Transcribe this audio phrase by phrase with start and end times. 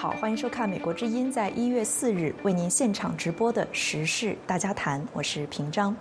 [0.00, 5.94] 好，欢迎收看《美国之音》在一月四日为您现场直播的时事大家谈，我是平章。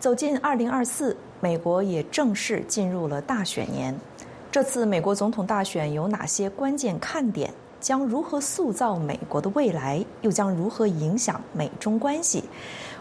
[0.00, 3.94] 走进二零二四，美国也正式进入了大选年。
[4.50, 7.52] 这次美国总统大选有哪些关键看点？
[7.78, 10.02] 将如何塑造美国的未来？
[10.22, 12.42] 又将如何影响美中关系？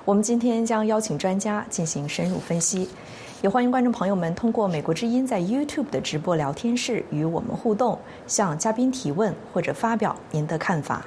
[0.03, 2.89] 我们今天将邀请专家进行深入分析。
[3.43, 11.05] 也欢迎观众朋友们通过美国之音在 YouTube 的直播聊天室与我们互动，向嘉宾提问或者发表您的看法。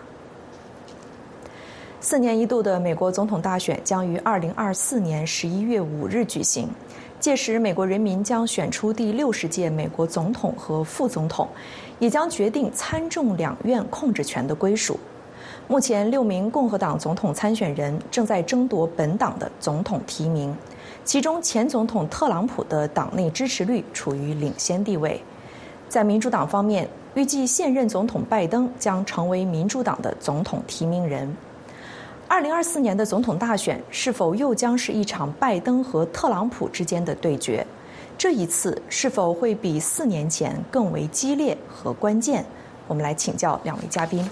[2.01, 6.69] 四年一度的美国总统大选将于二零二四年十一月五日举行，
[7.19, 11.49] 届时美国人民将选出第六十届美国总统和副总统，
[11.99, 14.97] 也将决定参众两院控制权的归属。
[15.67, 20.57] 目前，六名共和党总统参选人正在争夺本党的总统提名。
[21.11, 25.21] 其中，前总统特朗普的党内支持率处于领先地位。
[25.89, 31.37] 在民主党方面，预计现任总统拜登将成为民主党的总统提名人。
[32.29, 37.67] 二零二四年的总统大选是否又将是一场拜登和特朗普之间的对决？
[38.17, 42.47] 这一次是否会比四年前更为激烈和关键？
[42.87, 44.25] 我们来请教两位嘉宾。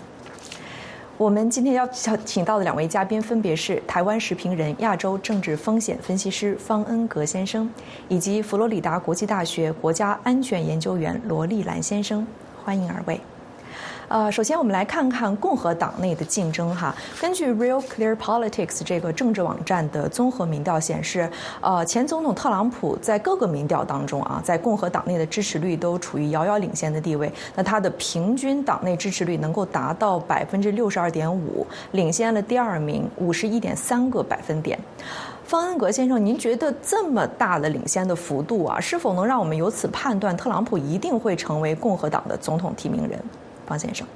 [1.18, 7.68] 我们今天要请到的两位嘉宾分别是台湾时评人、亚洲政治风险分析师方恩格先生，
[8.06, 12.24] 以及佛罗里达国际大学国家安全研究员罗丽兰先生。
[12.64, 13.20] 欢迎二位。
[14.08, 16.94] 呃，首先我们来看看共和党内的竞争哈。
[17.20, 27.30] 根据 Real Clear Politics 这个政治网站的综合民调显示，呃，前总统特朗普在各个民调当中啊，在共和党内的支持率都处于遥遥领先的地位。
[27.54, 34.78] 那他的平均党内支持率能够达到百分之六十二点五，领先了第二名五十一点三个百分点。
[35.44, 43.22] 方恩格先生，您觉得这么大的领先的幅度啊，是否能让我们由此判断特朗普一定会成为共和党的总统提名人？
[43.68, 44.06] 方先生，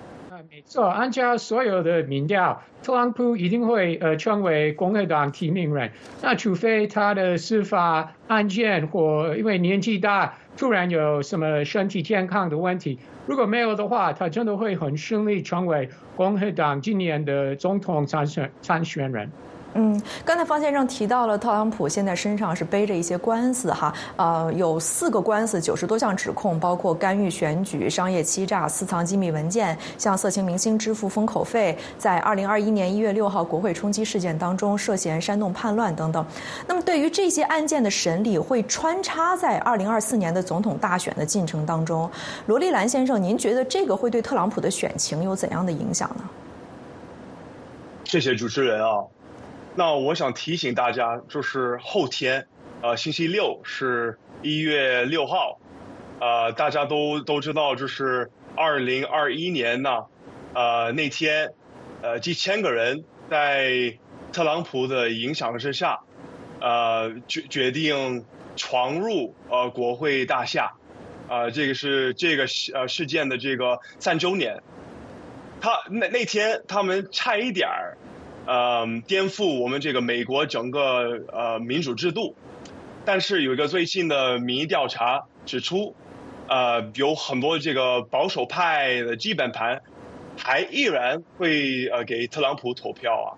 [0.50, 5.92] 没错，按照所有的民调，特朗普一定会呃成为共和党提名人。
[6.22, 19.30] 那除非他的司法案件或因为年纪大突然有什么身体健康的问题，如果没有的话，他真的会很顺利成为共和党今年的总统参选参选人。
[19.74, 36.24] 嗯，刚才方先生提到了特朗普现在身上是背着一些官司哈，呃，有四个官司，九十多项指控，包括干预选举、商业欺诈、私藏机密文件、向色情明星支付封口费，在二零二一年一月六号国会冲击事件当中涉嫌煽动叛乱等等。
[36.66, 42.10] 那么，对于这些案件的审理会穿插在二零二四年的总统大选的进程当中，
[42.46, 46.24] 罗丽兰先生，您觉得这个会对特朗普的选情有怎样的影响呢？
[48.04, 49.02] 谢谢主持人啊。
[49.74, 52.46] 那我想提醒大家，就是后天，
[52.82, 55.58] 呃，星期六是一月六号，
[56.20, 60.04] 呃，大家都都知道，就是二零二一年呢，
[60.52, 61.54] 呃，那天，
[62.02, 63.98] 呃，几千个人在
[64.30, 66.00] 特朗普的影响之下，
[66.60, 70.74] 呃，决决定闯入呃国会大厦，
[71.30, 74.62] 啊，这个是这个事呃事件的这个三周年，
[75.62, 77.96] 他那那天他们差一点儿。
[78.44, 82.34] 呃，颠覆我们这个美国整个呃民主制度，
[83.04, 85.94] 但是有一个最新的民意调查指出，
[86.48, 89.82] 呃，有很多这个保守派的基本盘
[90.36, 93.28] 还依然会呃给特朗普投票啊。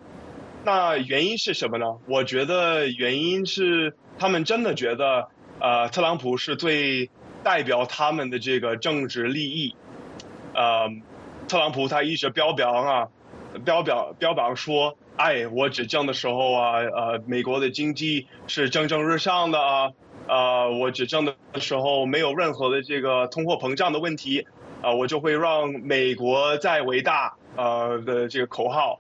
[0.65, 1.99] 那原因是什么呢？
[2.09, 5.29] 我觉得原因是他们真的觉得
[5.61, 7.11] 呃特朗普是最
[7.43, 9.77] 代表他们的这个政治利益。
[10.55, 10.89] 呃，
[11.47, 13.09] 特朗普他一直标榜啊。
[13.65, 19.93] 标榜标榜说，哎，我执政的时候啊，呃，美国的经济是蒸蒸日上的啊，
[20.27, 24.47] 呃，我执政的时候没有任何的这个通货膨胀的问题，
[24.83, 28.99] 啊，我就会让美国再伟大，呃的这个口号，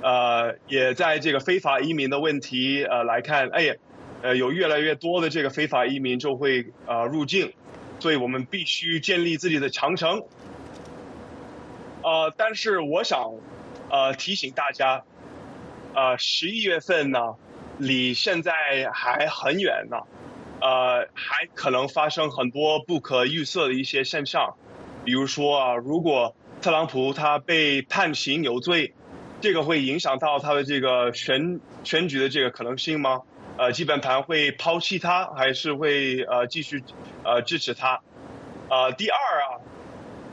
[0.00, 3.76] 呃，也在这个非法移民的问题呃来看，哎，
[4.22, 7.52] 呃，有越来越多的这个非法移民就会呃入境，
[7.98, 10.22] 所以我们必须建立自己的长城，
[12.02, 13.32] 呃，但是我想。
[13.90, 15.02] 呃，提醒大家，
[15.94, 17.36] 呃，十一月份呢，
[17.78, 18.52] 离现在
[18.92, 19.96] 还很远呢，
[20.60, 24.56] 呃，还可能发生很多不可预测的一些现象，
[25.06, 28.92] 比如说啊，如果特朗普他被判刑有罪，
[29.40, 33.22] 这个会影响到他的这个选选举的这个可能性吗？
[33.56, 36.84] 呃，基本盘会抛弃他，还是会呃继续
[37.24, 38.00] 呃支持他？
[38.68, 39.64] 呃，第二啊，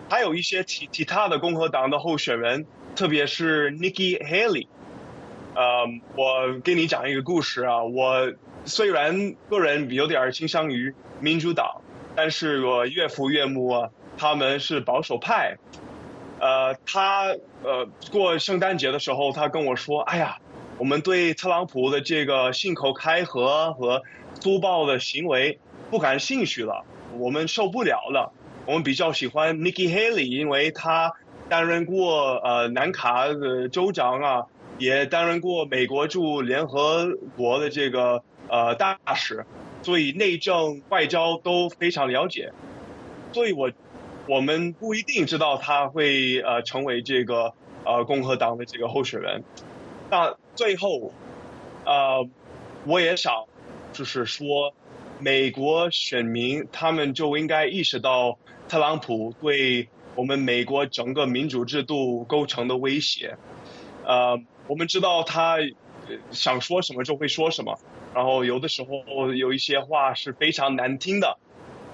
[0.09, 2.65] 还有一些其其他的共和党的候选人。
[2.95, 4.67] 特别是 Nikki Haley，
[5.53, 7.83] 呃，我给你讲一个故事啊。
[7.83, 8.31] 我
[8.63, 11.81] 虽然个人有点倾向于民主党，
[12.15, 15.57] 但是我岳父岳母啊，他们是保守派。
[16.39, 20.37] 呃，他呃过圣诞节的时候，他跟我说：“哎呀，
[20.77, 24.01] 我们对特朗普的这个信口开河和
[24.39, 25.59] 粗暴的行为
[25.89, 26.85] 不感兴趣了，
[27.17, 28.31] 我们受不了了。
[28.65, 31.13] 我们比较喜欢 Nikki Haley，因为他
[31.49, 34.45] 担任过呃南卡的州长啊，
[34.77, 39.45] 也担任过美国驻联合国的这个呃大使，
[39.81, 42.51] 所以内政外交都非常了解。
[43.31, 43.71] 所以我。”
[44.27, 47.53] 我们不一定知道他会呃成为这个
[47.83, 49.43] 呃共和党的这个候选人，
[50.09, 51.13] 但最后，
[51.85, 52.27] 呃，
[52.87, 53.45] 我也想
[53.93, 54.73] 就是说，
[55.19, 63.37] 美国选民他们就应该意识到特朗普对我们美国整个民主制度构成的威胁。
[64.05, 65.57] 呃，我们知道他
[66.31, 67.79] 想说什么就会说什么，
[68.13, 71.37] 然后有的时候有一些话是非常难听的，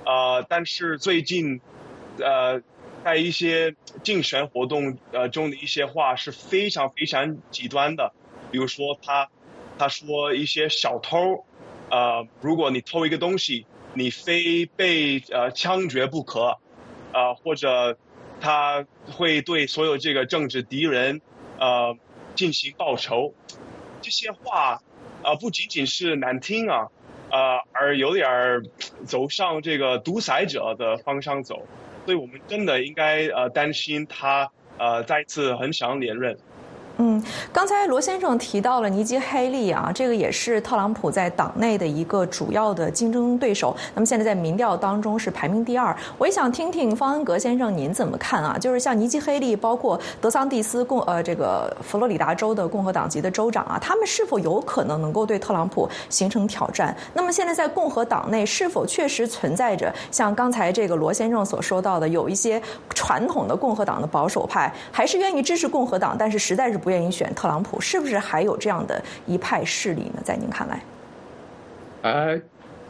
[0.06, 1.60] 呃，但是最近。
[2.20, 2.62] 呃，
[3.06, 3.74] 在一些
[4.04, 8.12] 竞选活动呃中的一些话是非常非常极端的，
[8.52, 9.30] 比如说他
[9.80, 11.46] 他说一些小偷，
[11.90, 16.58] 呃，如果你偷一个东西，你非被呃枪决不可，
[17.14, 17.98] 呃，或者
[18.42, 21.22] 他会对所有这个政治敌人
[21.60, 21.96] 呃
[22.36, 23.34] 进行报仇，
[24.02, 24.82] 这些话
[25.24, 26.88] 啊不仅仅是难听啊，
[27.30, 28.64] 呃，而有点儿
[29.06, 31.68] 走上这个独裁者的方向走。
[32.06, 36.38] 所以我们真的应该呃担心他呃再次很想连任。
[36.98, 37.22] 嗯，
[37.52, 43.76] 刚才罗先生提到了尼基·黑利啊，这个也是特朗普在党内的一个主要的竞争对手。
[43.96, 45.96] 那么现在在民调当中是排名第二。
[46.18, 48.58] 我也想听听方恩格先生您怎么看啊？
[48.60, 56.96] 就是像尼基·黑利，包括德桑蒂斯共呃这个佛罗里达州的共和党籍的州长啊，他们是否有可能能够对特朗普形成挑战？
[57.14, 62.62] 那么现在在共和党内是否确实存在着像刚才这个罗先生所说到的，有一些
[62.94, 66.92] 传统的共和党的保守派还是愿意支持共和党，但是实在是不。
[66.92, 70.22] 愿意选特朗普，是不是还有这样的一派势力呢？
[70.26, 70.84] 在您看来？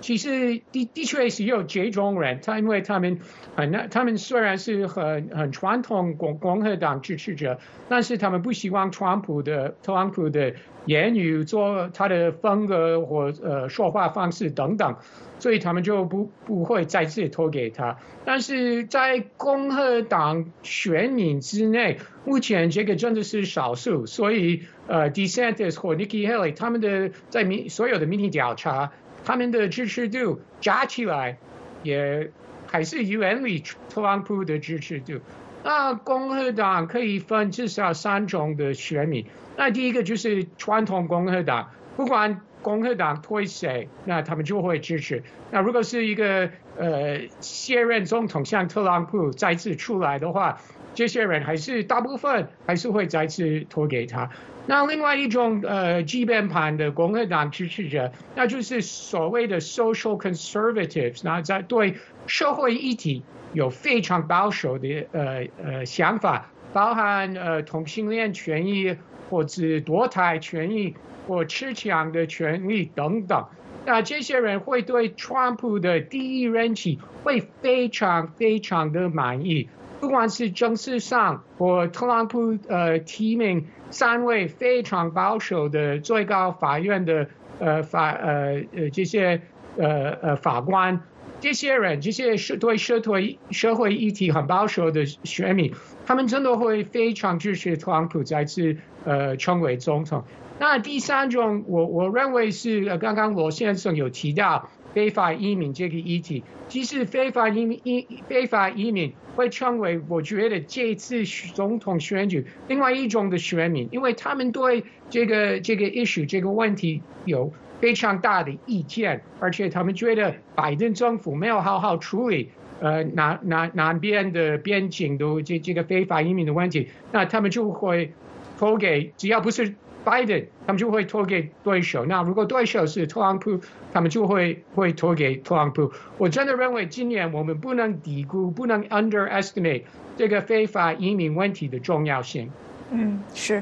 [0.01, 3.19] 其实的的确是有这种人，他因为他们
[3.56, 10.53] 很，他们虽然是很很传统共共和党支持者，但是他们不希望特朗普的特朗普的
[10.86, 14.95] 言语、做他的风格或呃说话方式等等。
[15.39, 24.06] 所以他们就不不会再次投给他，但是在共和党选民之内，目前这个真的是少数。
[24.06, 28.92] 所以呃，DeSantis 或 Nikki Haley 他们的在民所有的民意调查，
[29.24, 31.38] 他们的支持度加起来
[31.84, 32.32] 也
[32.68, 35.20] 还是远离特朗普的支持度。
[35.64, 39.26] 那共和党可以分至少三种的选民，
[39.58, 42.42] 那第一个就是传统共和党，不管。
[42.64, 45.24] 共和党推谁，那他们就会支持。
[45.50, 46.48] 那如果是一个
[46.78, 50.62] 呃现任总统像特朗普再次出来的话，
[50.94, 54.30] 这些人还是大部分还是会再次投给他。
[54.66, 61.96] 那另外一种呃基本盘的共和党支持者，那就是所谓的 social conservatives，那在对
[62.27, 68.96] 社会议题有非常保守的呃呃想法，包含呃同性恋权益
[69.30, 70.96] 或者堕胎权益。
[71.27, 73.46] 或持枪的权利等等，
[73.86, 87.27] 那这些人会对川普的第一任期会非常非常的满意，不管是政治上或特朗普呃提名三位非常保守的最高法院的
[87.60, 89.41] 呃法呃呃这些
[89.77, 91.01] 呃呃法官，
[91.39, 95.74] 这些人这些是对社会社会议题很保守的选民，
[96.05, 100.24] 他们真的会非常支持特朗普再次呃成为总统。
[100.60, 106.43] 那第三种，我我认为是刚刚罗先生有提到非法移民这个议题。
[106.67, 107.79] 其实非法移民、
[108.27, 128.13] 非法移民会成为我觉得这次总统选举另外一种的选民，因为他们对这个这个 issue 这个问题有非常大的意见，而且他们觉得拜登政府没有好好处理呃南南南边的边境的这这个非法移民的问题，那他们就会
[128.57, 129.75] 投给只要不是。
[130.03, 132.05] 他们就会投给对手。
[132.05, 133.60] 那如果对手是特朗普，
[133.93, 135.91] 他们就会会投给特朗普。
[136.17, 139.84] 我真的认为今年我们不能低估，不能 underestimate
[140.17, 142.50] 这个非法移民问题的重要性。
[142.91, 143.62] 嗯，是。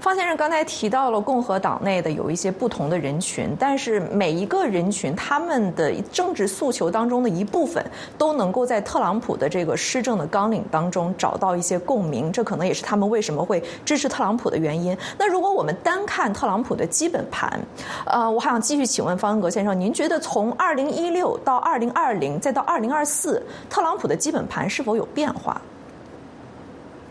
[0.00, 7.84] 方先生刚才提到了共和党内的有一些不同的人群，但是每一个人群他们的政治诉求当中的一部分
[8.16, 14.96] 都能够在特朗普的这个施政的纲领当中找到一些共鸣，这可能也是他们为什么会支持特朗普的原因。
[15.18, 17.60] 那如果我们单看特朗普的基本盘，
[18.06, 25.60] 呃，我还想继续请问方恩格先生，您觉得从二零一六到二零二零再到二零二四，特朗普的基本盘是否有变化？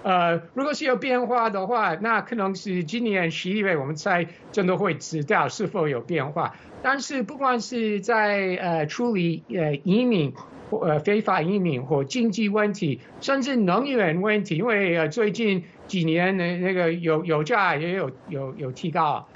[0.04, 6.56] 呃，如果是有变化的话，那可能是今年十一月我们才真的会知道是否有变化。
[6.82, 10.34] 但是不管是在呃处理呃移民
[10.70, 19.27] 或呃非法移民或经济问题，甚至能源问题，因为呃最近几年的那个油油价也有有有提高，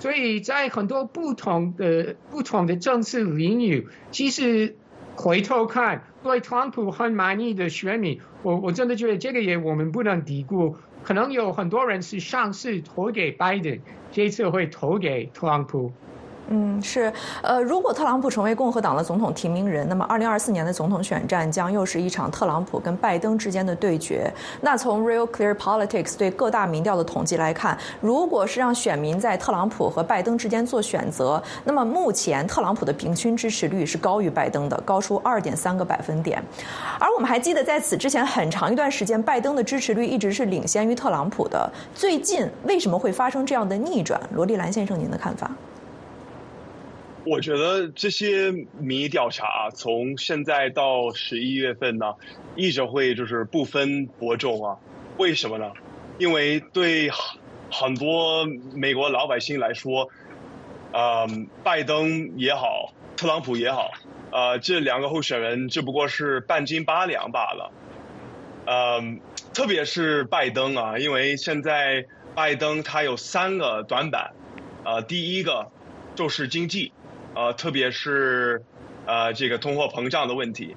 [0.00, 4.74] 所以在很多不同的不同的政治领域，其实
[5.14, 13.78] 回头看对特朗普很满意的选民，我我真的觉得这个也我们不能低估，可能有很多人是上次投给拜登，
[14.10, 15.92] 这次会投给特朗普。
[16.48, 17.12] 嗯，是，
[17.42, 24.32] 呃，如果特朗普成为共和党的总统提名人，那么二零二四年的总统选战将又是一场特朗普跟拜登之间的对决。
[24.60, 36.40] 那从 Real Clear Politics 对各大民调的统计来看，如果是让选民在特朗普和拜登之间做选择，那么目前特朗普的平均支持率是高于拜登的，高出二点三个百分点。
[37.00, 41.68] 而我们还记得，在此之前很长一段时间，拜登的支持率一直是领先于特朗普的。
[41.92, 44.20] 最近为什么会发生这样的逆转？
[44.32, 45.50] 罗丽兰先生，您的看法？
[47.26, 52.14] 我觉得这些民意调查从现在到十一月份呢，
[52.54, 54.78] 一直会就是不分伯仲啊。
[55.18, 55.72] 为什么呢？
[56.18, 57.10] 因为对
[57.68, 60.08] 很多美国老百姓来说，
[60.92, 61.26] 呃，
[61.64, 63.90] 拜登也好，特朗普也好，
[64.30, 67.72] 呃，这两个候选人只不过是半斤八两罢了。
[68.66, 69.02] 呃，
[69.52, 72.06] 特别是拜登啊，因为现在
[72.36, 74.30] 拜登他有三个短板，
[74.84, 75.72] 呃，第一个
[76.14, 76.92] 就是经济。
[77.36, 78.62] 呃，特别是
[79.06, 80.74] 呃这个通货膨胀的问题，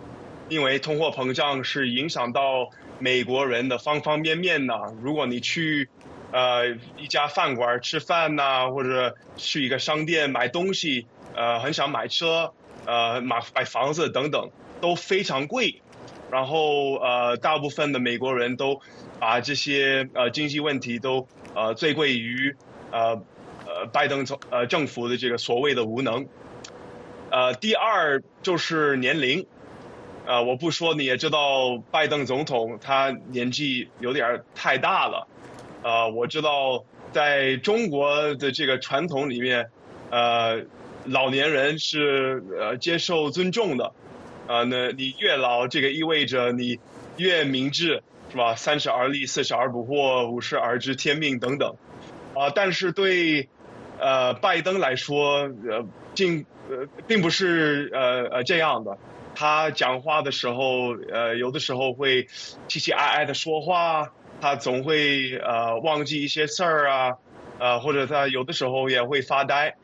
[0.50, 4.78] 因为通货膨胀是影响到美国人的方方面面的。
[5.02, 5.90] 如果你去
[6.34, 12.54] 呃一家饭馆吃饭呐，或者去一个商店买东西，呃很想买车，
[12.86, 14.52] 呃买买房子等等，
[14.82, 15.82] 都非常贵。
[16.30, 18.82] 然后呃大部分的美国人都
[19.18, 21.26] 把这些呃经济问题都
[21.56, 22.54] 呃罪贵于
[22.92, 23.14] 呃
[23.66, 26.28] 呃拜登政呃政府的这个所谓的无能。
[27.32, 29.46] 呃，第二就是年龄，
[30.26, 35.28] 呃，我不说你也知道，拜登总统他年纪有点太大了，
[35.84, 39.70] 呃，我知道在中国的这个传统里面，
[40.10, 40.64] 呃，
[41.06, 43.94] 老年人是呃接受尊重的，
[44.48, 46.80] 啊，那你越老，这个意味着你
[47.18, 48.56] 越明智，是吧？
[48.56, 51.76] 三十而立，四十而不惑，五十而知天命等等，
[52.34, 53.50] 啊，但是对
[54.00, 56.48] 呃拜登来说，呃，近。
[56.70, 58.96] 呃，并不是呃呃这样的，
[59.34, 62.28] 他讲话的时候，呃，有的时候会
[62.68, 67.14] 气气哀哀的说话，他总会呃忘记一些事儿啊，
[67.58, 69.76] 呃，或者他有的时候也会发呆，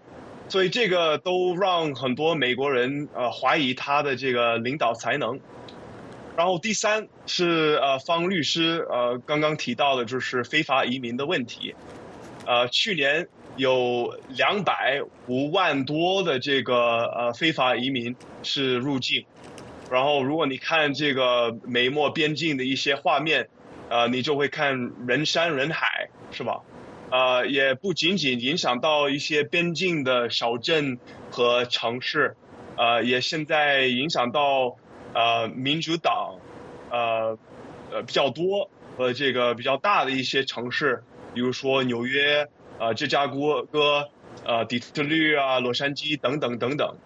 [0.48, 5.39] 所以这个都让很多美国人呃怀疑他的这个领导才能。
[6.38, 11.74] 然后第三是呃方律师呃刚刚提到的就是非法移民的问题，
[12.46, 13.27] 呃，去年。
[13.58, 19.26] 有两百五万多的这个呃非法移民是入境，
[19.90, 23.48] 然后如果你看这个美墨边境的一些画面，
[23.90, 26.62] 呃，你就会看人山人海，是吧？
[27.12, 31.00] 呃，也不仅仅影响到一些边境的小镇
[31.32, 32.36] 和城市，
[32.78, 34.76] 呃，也现在影响到
[35.14, 36.40] 呃民主党
[36.92, 37.38] 呃
[37.90, 42.50] 呃比较多和这个比较大的一些城市，比如说纽约。
[42.77, 43.65] 呃，芝加哥、
[44.44, 46.98] 呃，底特律啊，洛杉矶等等等等，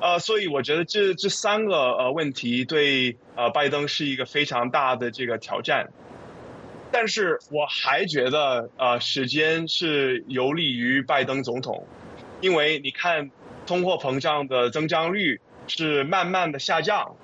[0.00, 5.88] 呃，所以我觉得这这三个呃问题对呃拜登是一个非常大的这个挑战，
[6.90, 11.86] 但是我还觉得呃时间是有利于拜登总统，
[12.40, 13.30] 因为你看
[13.66, 17.14] 通货膨胀的增长率是慢慢的下降，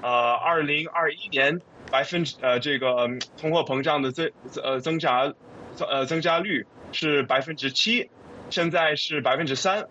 [0.00, 4.30] 呃，二零二一年百分之呃这个通货膨胀的增
[4.62, 5.34] 呃增长
[5.78, 6.66] 呃增加率。
[6.92, 8.10] 是百分之七，
[8.50, 9.88] 现在是百分之三，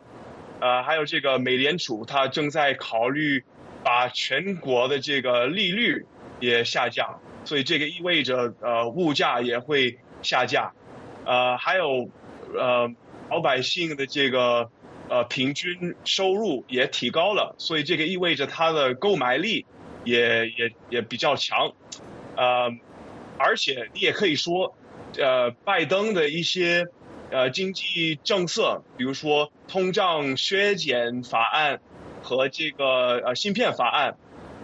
[0.60, 3.44] 呃，还有这个美联储它正在考虑
[3.84, 6.06] 把全国的这个利率
[6.40, 10.72] 也下降，所以这个意味着呃物价也会下降，
[11.26, 12.10] 呃，还有
[12.54, 12.90] 呃
[13.30, 14.70] 老百姓的这个
[15.10, 19.66] 呃平均收入也提高了，所以这个意味着它的购买力
[20.04, 21.74] 也也也比较强，
[22.38, 22.72] 呃，
[23.38, 24.76] 而且你也可以说。
[25.18, 26.86] 呃，拜登的一些
[27.32, 31.82] 呃经济政策，比如说通胀削减法案
[32.22, 34.16] 和这个呃芯片法案，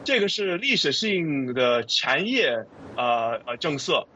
[0.05, 2.63] 这个是历史性的产业
[2.95, 4.07] 呃呃政策，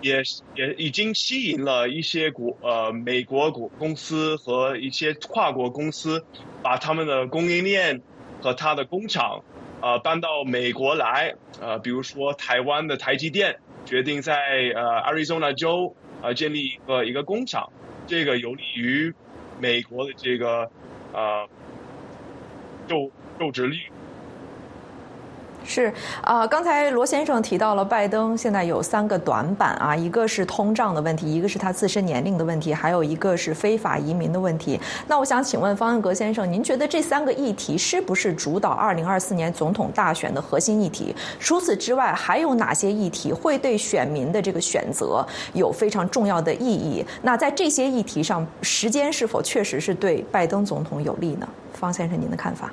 [0.00, 0.22] 也
[0.54, 6.24] 也已经吸引了一些国呃美国国公司和一些跨国公司，
[6.62, 8.00] 把他们的供应链
[8.40, 9.42] 和他的工厂
[9.80, 13.58] 啊搬到美国来，呃，比如说台湾的台积电。
[13.84, 14.34] 决定在
[14.74, 17.70] 呃阿瑞 zona 州呃建立一个一个工厂，
[18.06, 19.14] 这个有利于
[19.60, 20.70] 美国的这个
[21.12, 21.48] 呃
[22.86, 23.78] 就就职率。
[25.64, 34.78] 是啊，刚才罗先生提到了拜登现在有三个短板啊，一个是通胀的问题，一个是他自身年龄的问题，还有一个是非法移民的问题。
[35.08, 41.14] 那我想请问方恩格先生，您觉得这三个议题是不是主导二零二四年总统大选的核心议题？
[41.40, 47.04] 除此之外，还有哪些议题会对选民的这个选择有非常重要的意义？
[47.22, 51.48] 那在这些议题上，时间是否确实是对拜登总统有利呢？
[51.72, 52.70] 方先生，您的看法？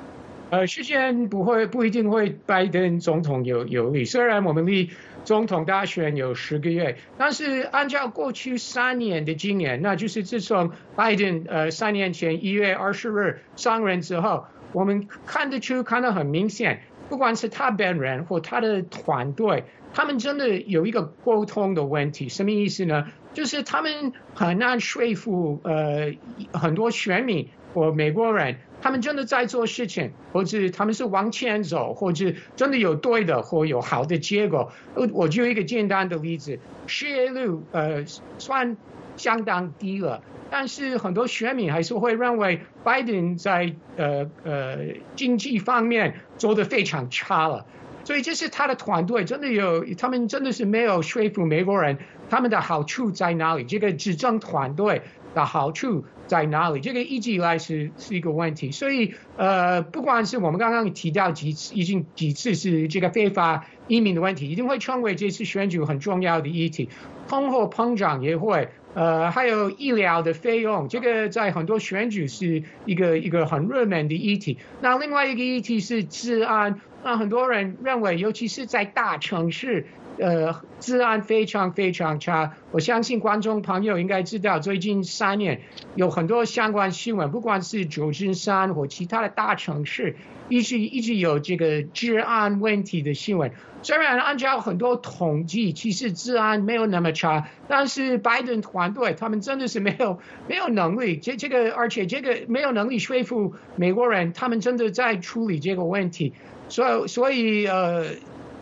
[0.52, 4.04] 呃，时间不会不一定会拜登总统有有利。
[4.04, 4.90] 虽然我们离
[5.24, 14.44] 总统大选有十个月，但是按照过去三年的经验，那就是自从拜登呃三年前一月二十日上任之后，
[14.74, 22.28] 我们看得出看得很明显，不管是他本人或他的团队，他们真的有一个沟通的问题。
[22.28, 23.06] 什么意思呢？
[23.32, 26.12] 就是他们很难说服呃
[26.52, 28.58] 很多选民或美国人。
[28.82, 34.72] 他们真的在做事情，或者他们是往前走，或者真的有对的或有好的结果。
[34.94, 36.58] 我我就一个简单的例子，
[36.88, 38.04] 失业率呃
[38.38, 38.76] 算
[39.16, 40.20] 相当低了，
[40.50, 44.78] 但是很多选民还是会认为拜登在呃呃
[45.14, 47.64] 经济方面做的非常差了。
[48.04, 51.96] 所以这是他的团队真的有，他们真的是没有说服美国人，
[52.28, 53.62] 他们的好处在哪里？
[53.62, 55.02] 这个执政团队
[55.34, 56.04] 的好处。
[56.28, 56.80] 在哪里？
[56.80, 66.88] 这个一直以来是是一个问题，所以呃，不管是我们刚刚提到几次，已经几次是这个非法移民的问题，一定会成为这次选举很重要的议题。
[67.28, 74.56] 通货膨胀也会，呃，还有医疗的费用，这个在很多选举是一个一个很热门的议题。
[74.80, 79.86] 那另外一个议题是治安，那很多人认为，尤其是在大城市。
[80.22, 82.54] 呃，治安非常非常差。
[82.70, 85.62] 我相信观众朋友应该知道，最近三年
[85.96, 90.14] 有很多相关新闻，不管是旧金山或其他的大城市，
[90.48, 93.50] 一直一直有这个治安问题的新闻。
[93.82, 106.32] 虽然按照很多统计，其实治安没有那么差，但是拜登团队他们真的是没有没有能力，这这个而且这个没有能力说服美国人，他们真的在处理这个问题。
[106.68, 108.06] 所以所以呃。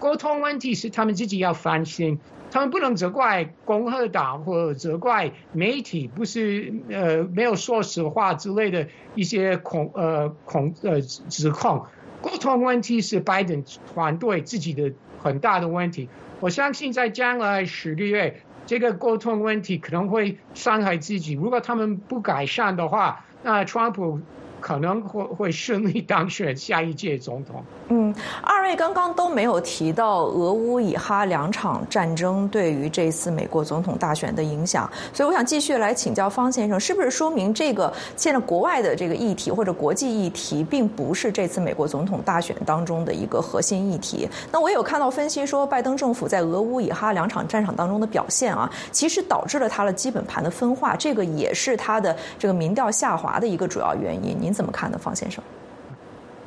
[0.01, 2.19] 沟通问题是他们自己要反省，
[2.51, 11.85] 他们不能责怪共和党或责怪媒体，不是呃没有说实话之类的一些恐呃恐呃指控。
[12.23, 16.09] 沟通问题是拜登团队自己的很大的问题。
[16.41, 21.35] 我相信在将来十个月，这个沟通问题可能会伤害自己。
[21.35, 24.21] 如果他们不改善的话，那川普。
[24.61, 27.65] 可能会会顺利当选下一届总统。
[27.89, 44.29] 嗯，二位刚刚都没有提到俄乌以哈两场战争对于这次美国总统大选的影响，所以我想继续来请教方先生，是不是说明这个现在国外的这个议题或者国际议题，并不是这次美国总统大选当中的一个核心议题？
[44.53, 54.37] 那我有看到分析说，拜登政府在俄乌以哈两场战场当中的表现啊，其实导致了他的基本盘的分化，这个也是他的这个民调下滑的一个主要原因。
[54.39, 54.50] 您。
[54.51, 55.45] 您怎么看呢，方先生？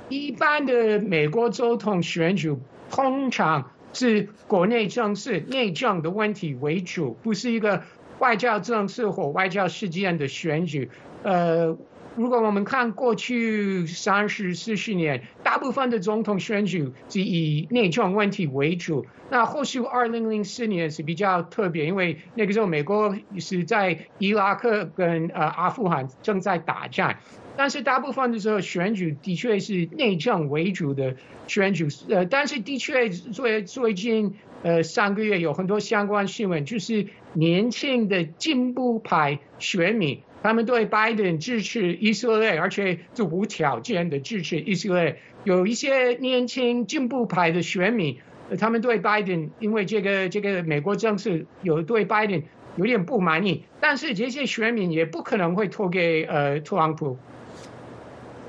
[0.10, 2.54] 一般的美国总统选举
[2.90, 7.82] 通常是国内政治、内政的问题为主，不是一个
[8.20, 10.92] 外交政治或外交事件的选举。
[11.24, 11.78] 呃，
[12.18, 19.06] 如果我们看过去三十四十年，大部分的总统选举是以内政问题为主。
[19.30, 27.16] 那或许二零零四年是比较特别，因为那个时候美国是在伊拉克跟呃阿富汗正在打仗。
[27.56, 31.16] 但是大部分的时候，选举的确是内政为主的
[31.48, 31.88] 选举。
[32.10, 45.20] 呃，但是的确最最近呃三个月有很多相关新闻，就是年轻的进步派选民，他们对拜登支持以色列，而且是无条件的支持以色列。
[45.44, 48.18] 有一些年轻进步派的选民，
[48.60, 52.42] 他们对拜登因为这个这个美国政策有对拜登
[52.78, 57.20] 有点不满意，但是这些选民也不可能会投给呃特朗普。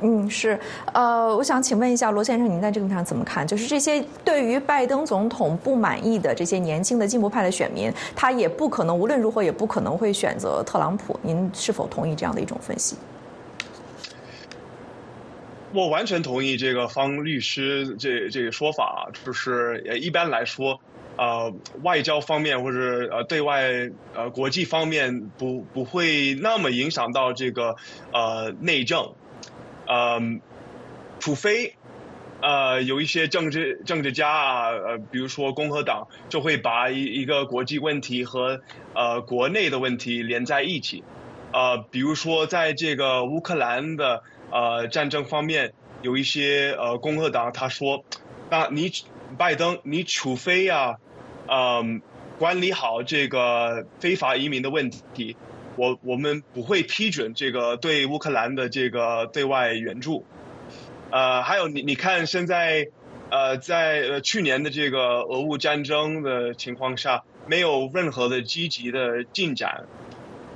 [0.00, 0.58] 嗯，是，
[0.92, 3.46] 呃，我想请问一下罗先生，您在这个上怎么看？
[3.46, 11.18] 就是这些对于拜登总统不满意的这些年轻的进步派的选民，他也不可能无论如何也不可能会选择特朗普。
[11.22, 12.96] 您是否同意这样的一种分析？
[15.72, 20.78] 我完全同意这个方律师这这个说法，就是一般来说，
[21.16, 21.50] 呃，
[21.82, 27.74] 外交方面或者呃对外呃国际方面不不会那么影响到这个
[28.12, 29.10] 呃内政。
[29.86, 30.40] 嗯，
[31.20, 31.74] 除非，
[32.40, 38.60] 呃，有一些政治政治家啊，呃，比如说共和党，就会把一一个国际问题和
[38.94, 41.02] 呃国内的问题连在一起。
[41.52, 48.04] 呃，比如说在这个乌克兰的呃战争方面，有一些呃共和党他说，
[48.50, 48.90] 那你
[49.38, 50.96] 拜登，你除非啊，
[51.46, 52.02] 嗯，
[52.38, 55.36] 管理好这个非法移民的问题，
[55.76, 60.24] 我我们不会批准这个对乌克兰的这个对外援助。
[61.10, 62.88] 呃，还有你你看现在，
[63.30, 69.86] 呃，在呃去年的这个俄乌战争的情况下，没有任何的积极的进展，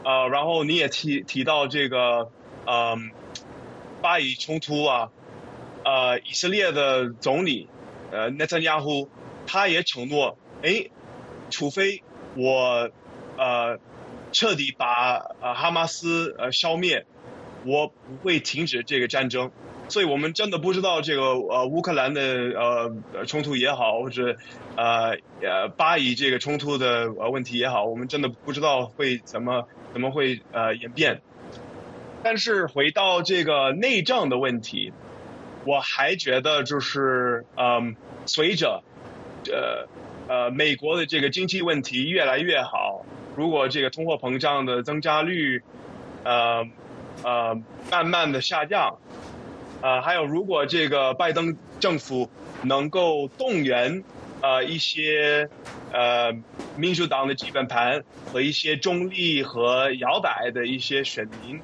[0.05, 2.31] 呃，然后你也提提到这个，
[2.67, 3.11] 嗯，
[4.03, 5.11] 巴以冲突啊，
[5.85, 7.69] 呃，以色列的总理，
[8.11, 9.09] 呃，内塔尼亚胡，
[9.47, 10.89] 他也承诺，哎，
[11.51, 12.03] 除非
[12.37, 12.91] 我，
[13.37, 13.79] 呃，
[14.33, 17.07] 彻底把呃哈马斯呃消灭，
[17.65, 19.51] 我不会停止这个战争。
[19.91, 24.37] 所以我们真的不知道这个呃乌克兰的呃冲突也好，或者
[24.77, 31.23] 呃呃巴以这个冲突的呃问题也好，我们真的不知道会怎么怎么会呃演变。
[32.23, 34.93] 但是回到这个内政的问题，
[35.65, 38.83] 我还觉得就是嗯随着
[39.51, 39.89] 呃
[40.29, 43.07] 呃美国的这个经济问题越来越好，
[43.39, 45.63] 如果这个通货膨胀的增加率
[46.25, 46.67] 呃
[47.23, 48.99] 呃慢慢的下降。
[49.81, 52.29] 呃，还有，如果这个拜登政府
[52.63, 54.03] 能够动员
[54.43, 55.49] 呃一些
[55.93, 56.33] 呃
[56.77, 61.61] 民主党的基本盘和一些中立和摇摆的一些选民，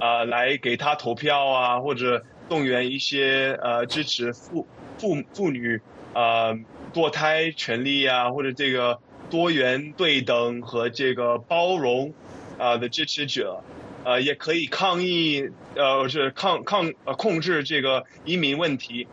[0.00, 5.78] 呃，来给他投票啊，或者动员一些呃支持妇妇妇女
[6.14, 6.58] 呃
[6.94, 8.98] 堕胎权利啊，或者这个
[9.30, 12.12] 多元对等和这个包容
[12.58, 13.62] 啊的支持者。
[14.04, 19.06] 呃，也可以抗议，呃，是抗抗呃控制这个移民问题。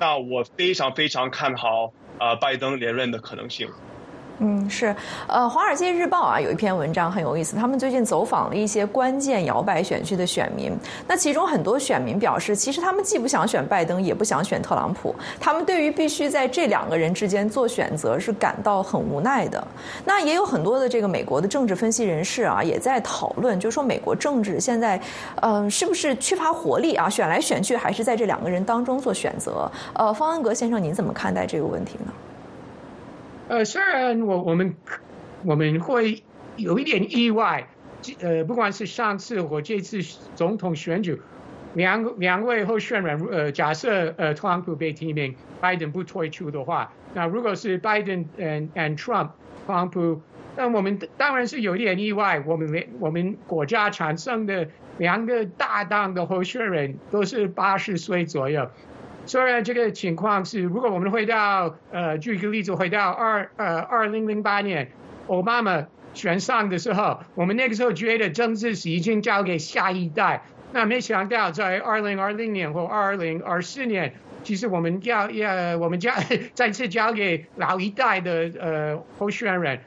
[0.00, 3.68] 那我非常非常看好啊，拜登连任的可能性。
[4.42, 4.94] 嗯，是，
[5.26, 10.72] 呃，《华尔街日报》啊有一篇文章很有意思，他们最近走访了一些关键摇摆选区的选民，
[11.06, 19.62] 那其中很多选民表示，其实他们既不想选拜登，也不想选特朗普，他们对于必须在这两个人之间做选择是感到很无奈的。
[20.06, 24.98] 那也有很多的这个美国的政治分析人士啊，也在讨论，就是说美国政治现在，
[25.42, 27.10] 嗯，是不是缺乏活力啊？
[27.10, 29.70] 选来选去还是在这两个人当中做选择？
[29.92, 32.12] 呃，方恩格先生，您怎么看待这个问题呢？
[33.50, 34.76] 呃，虽然我我们
[35.44, 36.22] 我们会
[36.54, 37.66] 有一点意外，
[38.20, 40.00] 呃，不管是上次或这次
[40.36, 41.20] 总统选举，
[41.74, 49.30] 两两位候选人，呃，假设呃特朗普被提名，拜登不退出的话，那如果是拜登嗯 and Trump，
[49.66, 50.22] 特朗普，
[50.56, 58.70] 那我们当然是有一点意外，我们我们国家产生的两个大党的候选人都是八十岁左右。
[59.30, 64.90] 虽然这个情况是，如果我们回到呃，举一个例子，回到二呃二零零八年
[65.28, 70.42] 奥巴马选上的时候，我们那个时候觉得政治是已经交给下一代。
[70.72, 74.12] 那没想到在二零二零年或二零二四年，
[74.42, 76.10] 其实我们要要我们交
[76.52, 79.78] 再次交给老一代的呃候选人。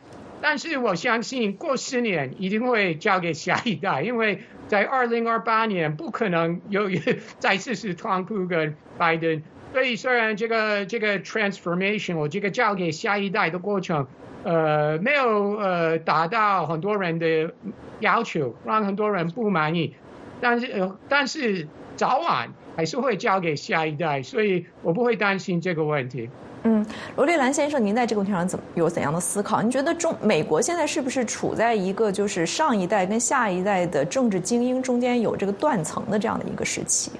[0.43, 4.41] 但是我相信过十年一定会交给下一代，因为。
[4.65, 6.89] 在二零二八年不可能有
[7.37, 14.07] 再次是特朗普跟拜登，所以虽然这个这个 transformation 我这个交给下一代的过程，
[14.43, 17.53] 呃，没有呃达到很多人的
[17.99, 19.95] 要求，让很多人不满意，
[20.39, 26.29] 但是呃但是早晚还是会交给下一代，所以我不会担心这个问题。
[26.65, 26.85] 嗯，
[27.17, 29.61] 罗丽兰先生，您在这个问题上怎有怎样的思考？
[29.61, 37.11] 您觉得中美国现在是不是处在一个就是上一代跟下一代的政治精英中间有这个断层的这样的一个时期？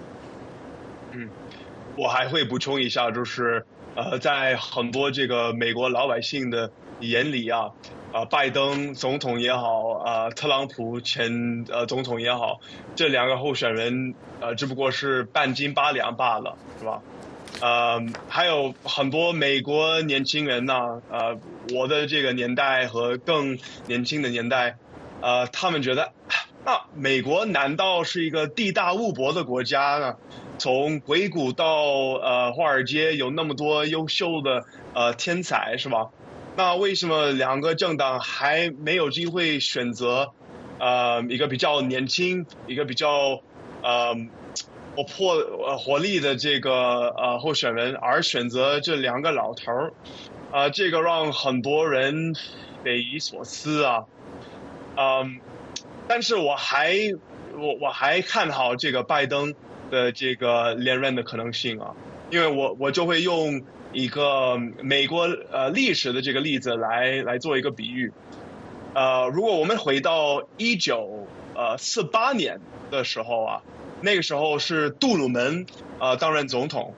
[1.11, 1.29] 嗯，
[1.97, 7.69] 我还会补充一下，就是呃，在很多这个美国老百姓的眼里啊，
[8.13, 12.61] 啊，拜登总统也好，啊，特朗普前呃总统也好，
[12.95, 17.01] 这两个候选人呃，只不过是半斤八两罢了，是吧？
[17.63, 21.39] 呃，还有很多美国年轻人呢，呃，
[21.73, 24.75] 我的这个年代和更年轻的年代，
[25.21, 26.11] 呃，他们觉得，
[26.65, 30.17] 那美国难道是一个地大物博的国家呢？
[30.57, 31.85] 从硅谷到
[32.21, 36.09] 呃华尔街有那么多优秀的呃天才是吧？
[36.57, 40.33] 那为什么两个政党还没有机会选择
[40.79, 43.41] 呃一个比较年轻，一个比较
[43.81, 44.17] 呃？
[44.95, 49.93] 我破呃活力的这个呃候选人，而选择这两个老头儿，
[50.51, 52.35] 啊，这个让很多人
[52.83, 54.05] 匪夷所思啊，
[54.95, 55.39] 嗯，
[56.07, 56.95] 但是我还
[57.55, 59.55] 我我还看好这个拜登
[59.89, 61.95] 的这个连任的可能性啊，
[62.29, 68.11] 因为我我就会用一个美国呃历史的这个例子来来做一个比喻。
[68.93, 72.59] 呃，如果我们回到一九呃四八年
[72.91, 73.61] 的时候啊，
[74.03, 75.65] 那个时候是杜鲁门
[75.99, 76.93] 呃担任总统，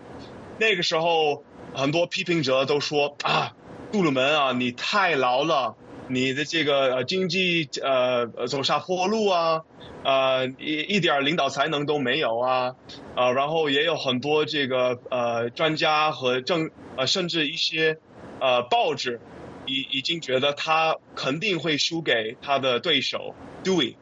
[0.60, 3.54] 那个时候很多批评者都说啊，
[3.92, 5.76] 杜鲁门啊，你太老了。
[6.08, 9.62] 你的这个经济呃走下坡路啊，
[10.04, 12.76] 呃一一点领导才能都没有啊，
[13.16, 17.98] 呃然后也有很多这个呃专家和政呃甚至一些
[18.40, 19.20] 呃报纸
[19.66, 23.96] 已已经觉得他肯定会输给他的对手 Dewey，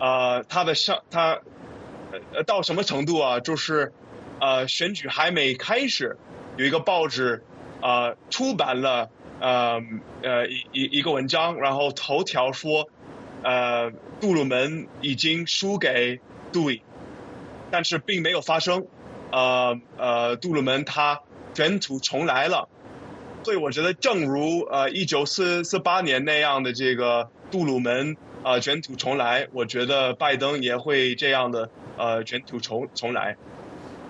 [0.00, 1.38] 呃他的上他
[2.32, 3.40] 呃到什么程度啊？
[3.40, 3.92] 就是
[4.40, 6.16] 呃选举还没开始，
[6.56, 7.44] 有一个报纸
[7.80, 9.10] 啊出版了。
[9.38, 9.82] 呃
[10.22, 12.88] 呃一一一个文章，然后头条说，
[13.42, 16.18] 呃杜鲁门已经输给
[16.54, 16.80] 杜威，
[17.70, 18.86] 但是并没有发生，
[19.30, 21.20] 呃呃杜鲁门他
[21.52, 22.70] 卷土重来了，
[23.44, 33.36] 所以我觉得正如呃一九四四八年那样的这个杜鲁门啊卷土重来，我觉得拜登也会这样的呃卷土重重来。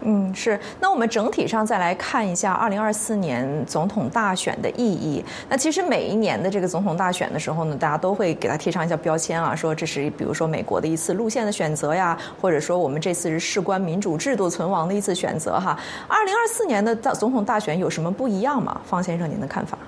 [0.02, 0.60] 嗯，是。
[0.78, 5.24] 那我们整体上再来看一下二零二四年总统大选的意义。
[5.48, 15.78] 那其实每一年的这个总统大选的时候呢，大家都会给它贴上一下标签啊，说这是比如说美国的一次路线的选择呀，或者说我们这次是事关民主制度存亡的一次选择哈。
[16.06, 18.78] 二零二四年的大总统大选有什么不一样吗？
[18.84, 19.78] 方先生，您的看法？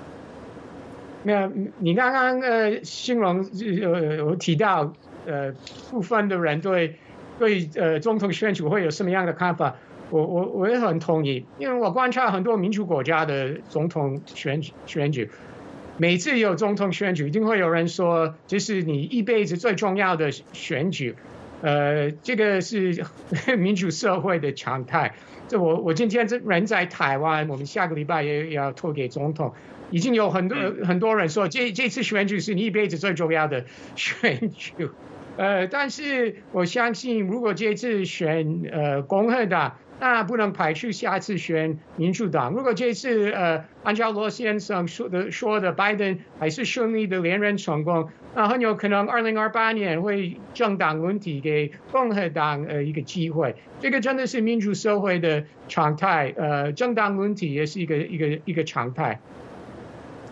[1.21, 4.91] 没有，你刚刚呃形容呃有提到
[5.27, 5.53] 呃
[5.91, 6.95] 部分的人对
[7.39, 9.75] 对呃总统选举会有什么样的看法？
[10.11, 15.29] 我我我也很同意，因为我观察很多民主国家的总统选举选举，
[15.97, 21.15] 每次有总统选举，一定会有人说这是你一辈子最重要的选举，
[21.61, 23.05] 呃，这个是
[23.57, 25.13] 民主社会的常态。
[25.47, 29.53] 这我我今天这人在台湾，我们下个礼拜也要投给总统，
[29.91, 34.89] 已经有很多很多人说这这次选举是你一辈子最重要的选举，
[35.39, 39.77] 呃，但是我相信如果这次选呃共和党。
[40.01, 42.53] 那不能排除下次选民主党。
[42.53, 53.53] 如果这次呃，按照罗先生说的说的，拜登还是顺利的连任成功，那很有可能二零二八年会政党问题给共和党呃一个机会。
[53.81, 59.19] 这个真的是民主社会的常态，呃，政党问题也是一个一个一个常态。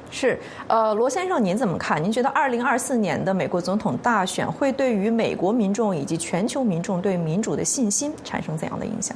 [0.10, 2.02] 是，呃，罗先生您怎么看？
[2.04, 9.16] 您觉得二零二四年的美国总统大选会对于美国民众以及全球民众对民主的信心产生怎样的影响？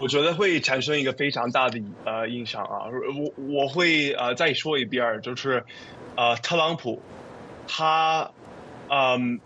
[0.00, 2.90] 我觉得会产生一个非常大的呃影响啊！
[3.16, 5.64] 我我会呃再说一遍，就是
[6.16, 7.00] 呃特朗普
[7.68, 8.28] 他
[8.88, 9.38] 嗯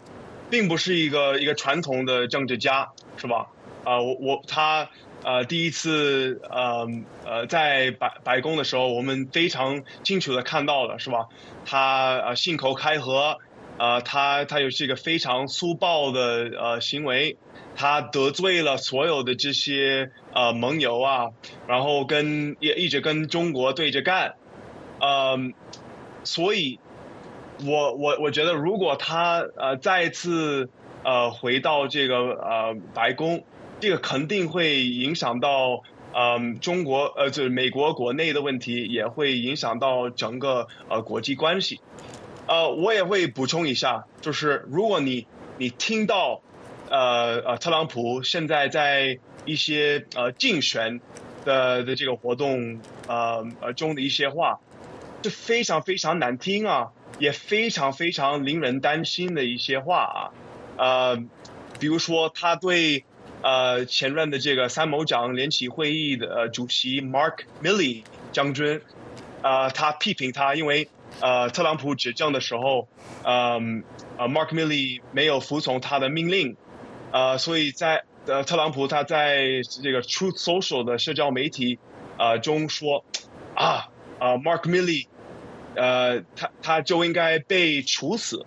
[0.49, 3.49] 并不是一个一个传统的政治家，是吧？
[3.87, 4.90] 啊，我我他
[5.22, 6.88] 呃第一次呃
[7.25, 11.27] 呃在白白宫的时候，我们非常清楚的看到了，是吧？
[11.64, 13.38] 他呃信口开河，
[13.79, 17.38] 呃他他有是一个非常粗暴的呃行为。
[17.79, 21.27] 他得罪了所有的这些呃盟友啊，
[21.68, 24.35] 然后跟也一直跟中国对着干，
[24.99, 25.53] 嗯，
[26.25, 26.81] 所以，
[27.66, 30.70] 我我我觉得如果他呃再次
[31.05, 33.44] 呃回到这个呃白宫，
[33.81, 35.83] 这个肯定会影响到
[36.15, 41.81] 嗯中国呃就是美国国内的问题，也会影响到整个呃国际关系。
[42.47, 45.27] 呃，我也会补充一下，就是如果你
[45.59, 46.43] 你听到。
[46.89, 51.01] 呃呃，特朗普现在在一些呃竞选
[51.45, 54.61] 的的这个活动呃呃中的一些话，
[55.25, 60.31] 是非常非常难听啊，也非常非常令人担心的一些话啊，
[60.79, 61.17] 呃，
[61.81, 63.05] 比如说他对
[63.46, 68.80] 呃前任的这个参谋长联席会议的主席 Mark Milley 将军，
[69.40, 70.88] 呃，他批评他，因为
[71.20, 72.88] 呃特朗普执政的时候，
[73.22, 73.85] 嗯
[74.18, 76.56] 呃 Mark Milley 没有服从他的命令。
[77.12, 81.78] 呃，所以在呃，特朗普他在这个 Truth Social 的社交媒体
[82.18, 83.04] 呃中说，
[83.54, 83.87] 啊
[84.18, 85.06] 啊，Mark Milley，
[85.76, 88.44] 呃，他他就应该被处死，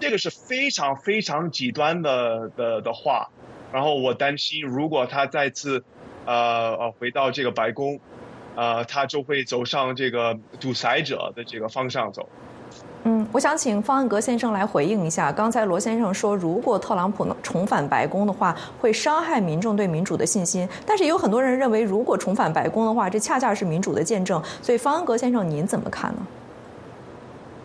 [0.00, 3.30] 这个是非常非常极端的的的话。
[3.72, 5.84] 然后我担心，如果他再次
[6.26, 8.00] 呃呃回到这个白宫，
[8.56, 12.28] 呃，他就会走上这个独裁者的这个方向走。
[13.04, 15.32] 嗯，我想请方恩格先生来回应一下。
[15.32, 20.68] 刚才罗先生说，如果特朗普能重返白宫的话，会伤害民众对民主的信心。
[20.84, 24.42] 但是有很多人认为，如果重返白宫的话，这恰恰是民主的见证。
[24.60, 26.26] 所以，方恩格先生，您怎么看呢？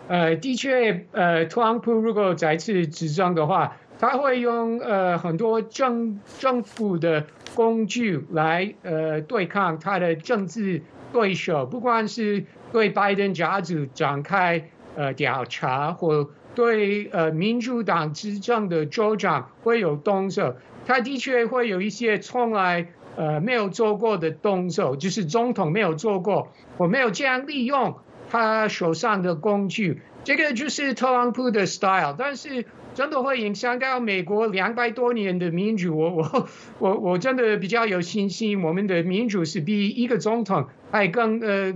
[0.08, 10.82] 呃，的确，呃，特朗普如果再次执政的话，他会用呃很多政政府的工具来呃对抗他的政治
[11.12, 20.56] 对手，不管是对拜登家族展开呃调查，或对呃民主党执政的州长会有动手，
[20.86, 27.96] 他的确会有一些从来呃没有做过的动手，就是总统没有做过，我没有这样利用。
[28.28, 32.64] 他手上的工具，这个就是特朗普的 style，但是
[32.96, 35.98] 真的会影响到美国两百多年的民主。
[35.98, 41.74] 我我我我真的比较有信心，我们的民主是比一个总统还更呃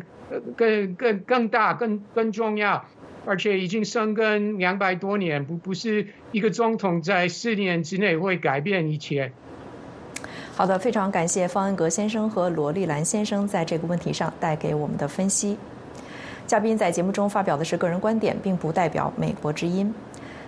[0.57, 2.87] 更更更大、更更重要，
[3.27, 9.31] 而且已经生根两百多年，不不是一个总统在四年之内会改变一切。
[10.57, 15.59] 好的，非常感谢方恩格先生和罗丽兰先生在这个问题上带给我们的分析。
[16.47, 19.95] 嘉宾在节目中发表的是个人观点，并不代表美国之音。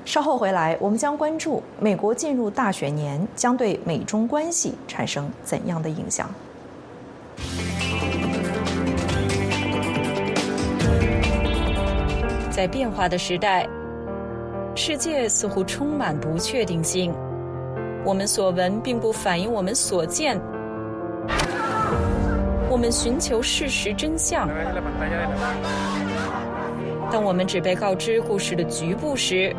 [0.05, 6.29] 稍后回来，我们将关注美国进入大选年将对美中关系产生怎样的影响。
[12.51, 13.67] 在变化的时代，
[14.75, 17.15] 世界似乎充满不确定性。
[18.05, 20.39] 我们所闻并不反映我们所见。
[22.69, 24.49] 我们寻求事实真相。
[27.11, 29.55] 当我们只被告知故事的局部时，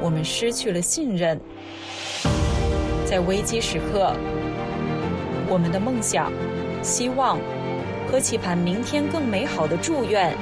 [0.00, 1.38] 我们失去了信任。
[3.04, 4.12] 在危机时刻，
[5.48, 6.30] 我们的梦想、
[6.82, 7.38] 希望
[8.10, 10.34] 和期盼明天更美好的祝愿，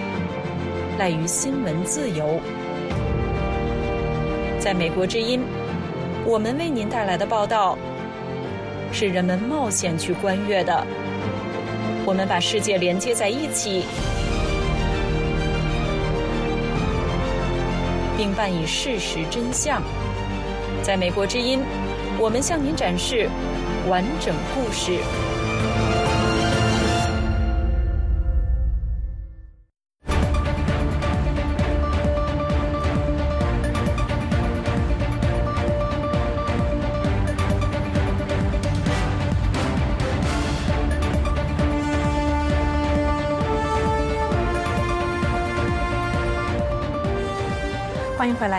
[0.98, 2.40] 赖于新闻自由。
[4.58, 5.42] 在美国之音，
[6.24, 7.78] 我们为您带来的报道，
[8.92, 10.84] 是人们冒险去观阅的。
[12.04, 13.84] 我们把世界连接在一起，
[18.16, 19.82] 并伴以事实真相。
[20.82, 21.60] 在美国之音，
[22.18, 23.28] 我们向您展示
[23.88, 24.98] 完整故事。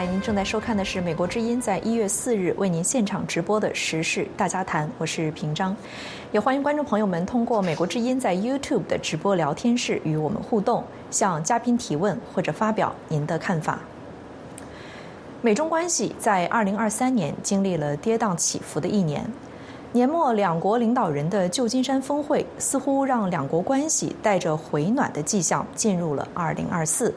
[0.05, 5.75] 您正在收看的是《美国之音》在一月四日为您现场直播的时事大家谈，我是平章，
[6.31, 13.79] 也欢迎观众朋友们通过《美国之音》在 YouTube 的直播聊天室与我们互动，向嘉宾提问或者发表您的看法。
[15.41, 19.25] 美中关系在二零二三年经历了跌宕起伏的一年，
[19.91, 27.13] 年末两国领导人的旧金山峰会似乎让两国关系带着回暖的迹象进入了二零二四。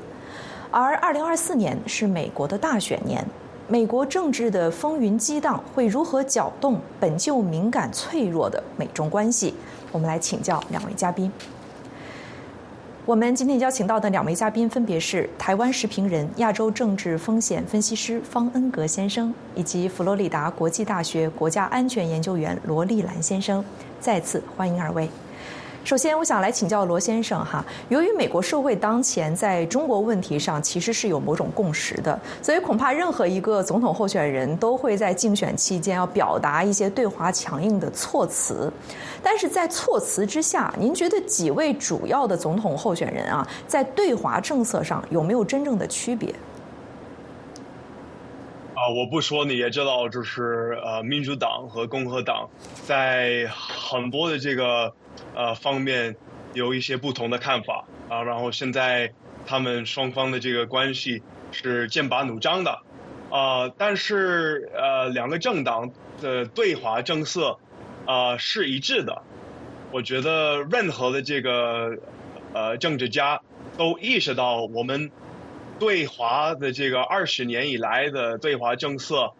[0.70, 3.24] 而二零二四年是美国的大选年，
[3.66, 9.54] 美国政治的风云激荡会如何搅动本就敏感脆弱的美中关系？
[9.90, 11.30] 我们来请教两位嘉宾。
[13.04, 23.64] 我们今天邀请到的两位嘉宾分别是台湾时评人、亚洲政治风险分析师方恩格先生，以及佛罗里达国际大学国家安全研究员罗丽兰先生。
[23.98, 25.10] 再次欢迎二位。
[25.82, 27.64] 首先，我想来请教罗先生哈。
[27.88, 38.70] 由于美国社会当前在中国问题上其实是有某种共识的，所以恐怕任何一个总统候选人都会在竞选期间要表达一些对华强硬的措辞。
[39.22, 46.30] 但是在措辞之下，您觉得几位主要的总统候选人啊，在对华政策上有没有真正的区别？
[48.74, 52.48] 啊，我不说你也知道，就是呃，民主党和共和党
[52.86, 54.92] 在很多的这个。
[55.34, 56.16] 呃，方面
[56.54, 59.12] 有一些不同的看法啊，然后现在
[59.46, 62.80] 他们双方的这个关系是剑拔弩张的，
[63.30, 65.90] 啊，但是呃，两个政党
[66.20, 67.58] 的对华政策
[68.06, 69.22] 啊是一致的。
[69.92, 71.98] 我觉得任何的这个
[72.52, 73.40] 呃政治家
[73.76, 75.10] 都意识到，我们
[75.78, 79.32] 对华的这个二十年以来的对华政策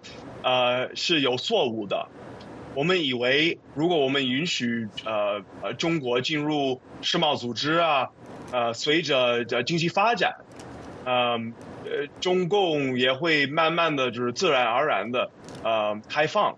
[0.42, 2.08] 呃是有错误的。
[2.80, 8.08] 我们以为，如果我们允许呃呃中国进入世贸组织啊，
[8.52, 10.34] 呃随着经济发展，
[11.04, 11.52] 嗯
[11.84, 15.30] 呃中共也会慢慢的就是自然而然的
[15.62, 16.56] 呃开放，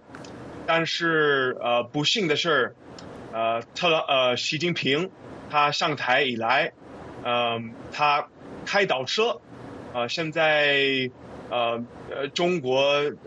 [0.64, 2.76] 但是呃不幸的是，
[3.32, 5.10] 呃特朗呃习近平
[5.50, 6.72] 他上台以来，
[7.24, 8.28] 嗯他
[8.64, 9.40] 开倒车，
[9.92, 11.10] 呃现在
[11.50, 12.80] 呃呃中国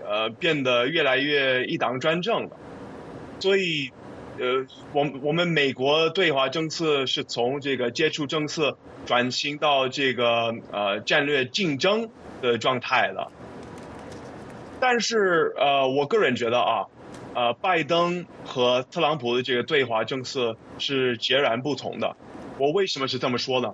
[0.08, 2.52] 呃变得越来越一党专政了。
[3.40, 3.92] 所以，
[4.40, 12.10] 呃，我我们美国对华政策是从这个接触政策转型到这个呃战略竞争
[12.42, 13.32] 的状态了。
[14.80, 16.86] 但是呃，我个人觉得啊，
[17.34, 22.16] 呃，拜登和特朗普的这个对华政策是截然不同的。
[22.58, 23.74] 我为什么是这么说呢？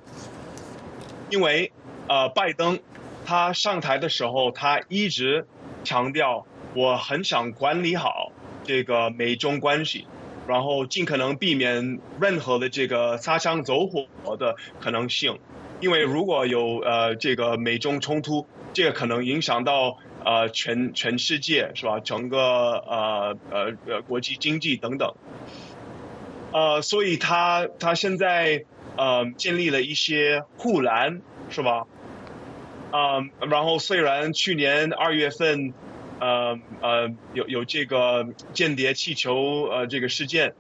[1.30, 1.72] 因为
[2.08, 2.80] 呃，拜登
[3.26, 5.46] 他上台的时候，他一直
[5.84, 6.46] 强调
[6.76, 8.32] 我很想管理好
[8.64, 10.08] 这个美中关系。
[10.48, 14.08] 然后尽可能避免任何的这个擦枪走火
[14.38, 15.40] 的可能性，
[15.80, 22.00] 因为如果有呃这个美中冲突，这个可能影响到呃全全世界是吧？
[22.00, 25.14] 整个呃呃呃国际经济等等。
[26.52, 28.66] 呃，所以他他现在
[28.98, 31.86] 呃建立了一些护栏是吧？
[32.92, 35.72] 嗯，然后虽然去年二月份。
[36.22, 40.54] 呃呃，有有这个间谍气球呃这个事件，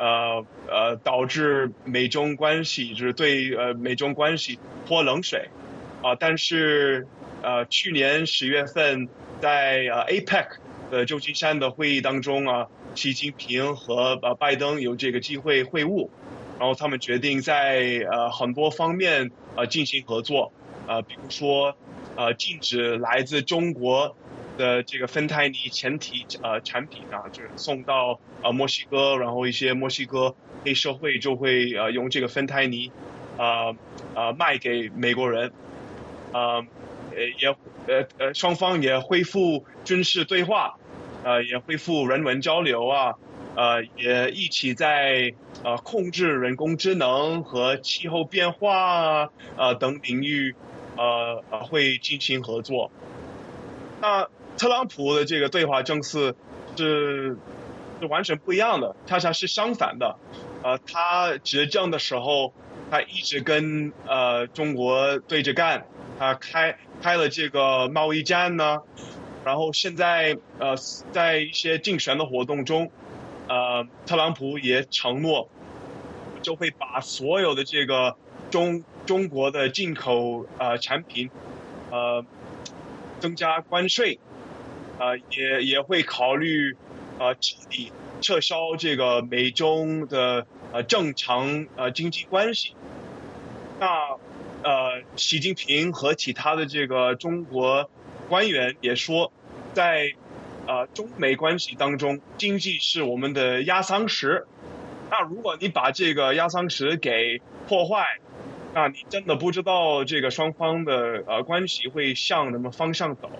[0.00, 5.48] 呃呃导致美中关系就是对呃美中关系泼冷水，
[6.02, 7.06] 啊，但是
[7.42, 9.08] 呃去年十月份
[9.40, 10.46] 在呃 APEC
[10.90, 16.08] 的旧金山的会议当中啊，习近平和呃拜登有这个机会会晤，
[16.58, 20.52] 然后他们决定在呃很多方面呃进行合作，
[20.88, 21.72] 呃比如说
[22.16, 24.16] 呃禁止来自中国。
[24.56, 30.34] 的这个芬太尼前提呃产品啊，就是送到呃墨西哥，然后一些墨西哥
[30.64, 32.90] 黑社会就会呃用这个芬太尼
[33.36, 33.70] 啊
[34.14, 35.52] 啊卖给美国人，
[36.32, 36.58] 啊
[37.10, 37.48] 呃也
[37.86, 40.78] 呃呃双方也恢复军事对话，
[41.24, 43.14] 呃也恢复人文交流啊，
[43.56, 50.54] 呃也一起在呃控制人工智能和气候变化啊等领域
[50.96, 52.90] 呃呃会进行合作，
[54.00, 54.28] 那。
[54.56, 56.34] 特朗普的这个对华政策
[56.76, 57.36] 是
[58.00, 60.16] 是完全不一样的，恰恰是相反的。
[60.62, 62.52] 呃，他执政的时候，
[62.90, 65.86] 他一直跟呃中国对着干，
[66.18, 68.78] 他开开了这个贸易战呢。
[69.44, 70.74] 然后现在呃
[71.12, 72.90] 在一些竞选的活动中，
[73.48, 75.50] 呃特朗普也承诺
[76.40, 78.16] 就会把所有的这个
[78.50, 81.30] 中中国的进口呃产品
[81.90, 82.24] 呃
[83.20, 84.18] 增加关税。
[84.98, 86.76] 呃，也也会考虑，
[87.18, 92.74] 呃，彻底撤销这个美中的呃正常呃经济关系。
[93.80, 93.88] 那
[94.62, 97.90] 呃，习近平和其他的这个中国
[98.28, 99.32] 官员也说，
[99.74, 100.12] 在
[100.66, 104.46] 呃中美关系当中，经济是我们的压舱石。
[105.10, 108.04] 那如果你把这个压舱石给破坏，
[108.72, 113.30] 那你真的不知道这个双方的呃关系会向什么方向走。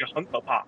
[0.00, 0.64] 也很可怕，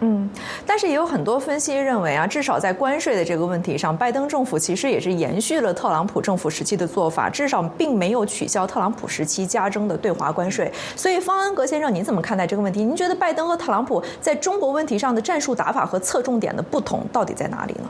[0.00, 0.28] 嗯，
[0.66, 10.72] 但是也有很多分析认为啊，至少在关税的这个问题上，拜登政府其实也是延续了特朗普政府时期的做法，至少并没有取消特朗普时期加征的对华关税。
[10.96, 12.82] 所以，方恩格先生，您怎么看待这个问题？
[12.82, 17.88] 您觉得拜登和特朗普在中国问题上的战术打法和侧重点的不同到底在哪里呢？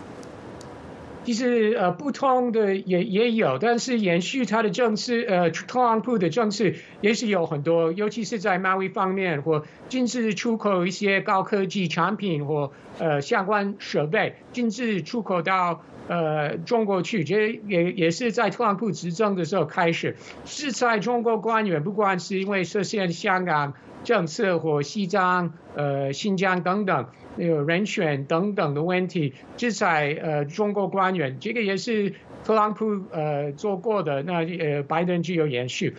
[1.24, 27.06] 其实呃，不同的也也有，但是延续他的政策，呃，特朗普的政策也是有很多，尤其是在贸易方面或禁止出口一些高科技产品或呃相关设备，禁止出口到呃中国去，这也也是在特朗普执政的时候开始，制裁中国官员，不管是因为涉嫌香港政策或西藏、呃新疆等等。
[27.36, 32.14] 有人选等等的问题，制裁呃中国官员，这个也是
[32.44, 35.96] 特朗普呃做过的，那呃拜登具有延续。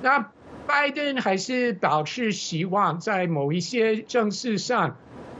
[0.00, 0.32] 那
[0.66, 4.96] 拜登还是保持希望在某一些政事上，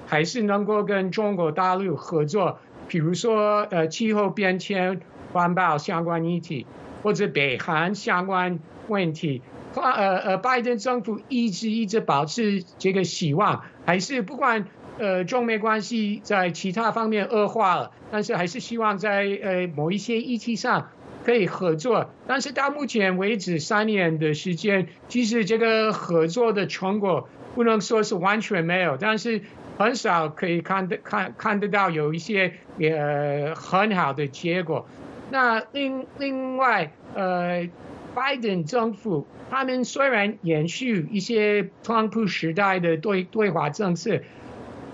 [0.07, 5.01] 还是能够跟中国大陆合作，比如说呃气候变迁、
[5.33, 6.67] 环保相关议题，
[7.03, 9.41] 或者北韩相关问题。
[9.73, 14.67] 呃呃，拜登政府一直一直保持这个希望，还是不管。
[15.01, 20.91] 呃，中美关系在其他方面恶化了，但是还是希望在呃某一些议题上
[21.25, 22.11] 可以合作。
[22.27, 29.41] 但是到目前为止三年的时间，其实这个合作的成果不能说是完全没有，但是
[29.79, 34.87] 很少可以看得看看得到有一些呃很好的结果。
[35.31, 37.67] 那另另外呃，
[38.15, 44.21] 拜登政府他们虽然延续一些特朗普时代的对对华政策。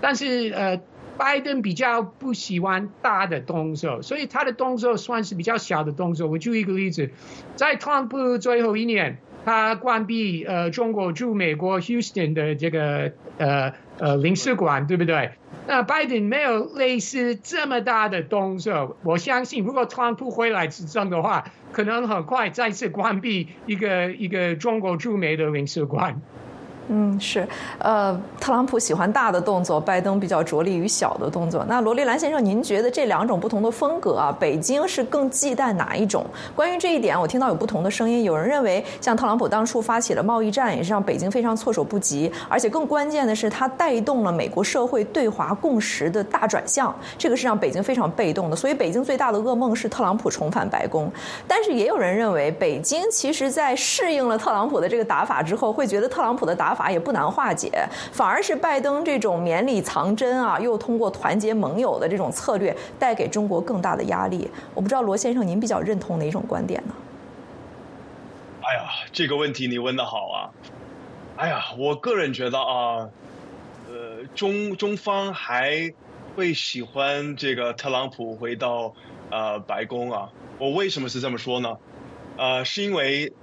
[0.01, 0.79] 但是呃，
[1.17, 6.27] 拜登比较不喜欢大的动作，所以他的动作算是比较小的动作。
[6.27, 7.09] 我举一个例子，
[7.55, 15.31] 在特朗普最后一年，他关闭呃中国驻美国 Houston 的这个呃呃领事馆，对不对？
[15.65, 26.21] 那拜登没有类似这么大的动作，我相信如果特朗普回来执政的话，可能很快再次关闭一个一个中国驻美的领事馆。
[26.89, 27.45] 嗯，是，
[27.79, 31.65] 呃，特朗普喜欢大的动作，拜登比较着力于小的动作。
[31.67, 36.25] 那罗丽兰先生，您觉得这两种不同的风格啊，北京是更忌惮哪一种？
[36.55, 38.23] 关于这一点，我听到有不同的声音。
[38.23, 48.55] 有人认为，像特朗普当初发起了贸易战，也是让北京非常措手不及，而且更关键的是，他带动了美国社会对华共识的大转向，这个是让北京非常被动的。
[48.55, 51.11] 所以，北京最大的噩梦是特朗普重返白宫。
[51.45, 56.76] 但是，也有人认为，北京其实在适应了特朗普的这个打法之后，会觉得特朗普的打。
[56.76, 57.71] 法法也不难化解，
[58.11, 64.49] 反而是拜登这种绵里藏针啊，又通过团结盟友的这种策略，带给中国更大的压力。
[64.75, 66.93] 我不知道罗先生您比较认同哪种观点呢？
[68.61, 70.37] 哎呀，这个问题你问的好啊！
[71.37, 73.09] 哎呀，我个人觉得啊，
[73.89, 75.91] 呃，中中方还
[76.35, 78.93] 会喜欢这个特朗普回到
[79.31, 80.29] 呃白宫啊？
[80.59, 81.77] 我为什么是这么说呢？
[82.37, 83.33] 呃，是因为。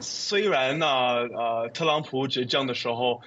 [0.00, 3.20] 虽然呢，呃，特朗普执政的时候，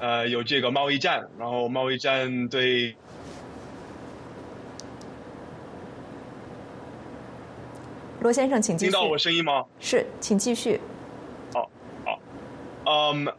[0.00, 2.96] 呃，有这个贸易战，然后贸易战对
[8.20, 8.76] 罗先生，请。
[8.76, 9.64] 听到我声音吗？
[9.80, 10.80] 是，请继续。
[11.52, 11.70] 好，
[12.04, 12.18] 好，
[12.86, 13.32] 嗯，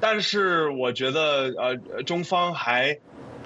[0.00, 2.98] 但是我觉得，呃，中方还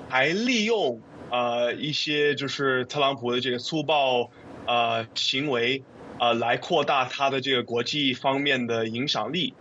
[0.09, 4.31] 还利用呃一些就是特朗普的这个粗暴
[4.67, 5.83] 呃行为。
[6.23, 9.55] 呃，来扩大他的这个国际方面的影响力。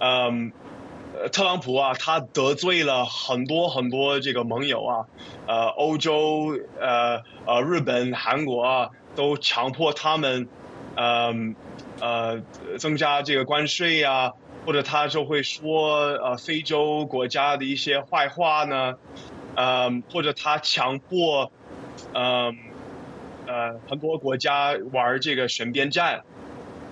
[0.00, 0.52] 嗯，
[1.32, 5.06] 特朗普啊，他得罪了很多很多这个盟友啊，
[5.46, 10.46] 呃，欧洲、呃呃日本、韩国啊，都强迫他们，
[10.96, 11.56] 嗯
[12.00, 12.42] 呃
[12.78, 14.32] 增加这个关税呀，
[14.66, 18.92] 或者他就会说呃非洲国家的一些坏话呢，
[19.54, 21.50] 嗯，或者他强迫，
[22.12, 22.71] 嗯。
[23.46, 26.22] 呃，很多国家玩这个选边站，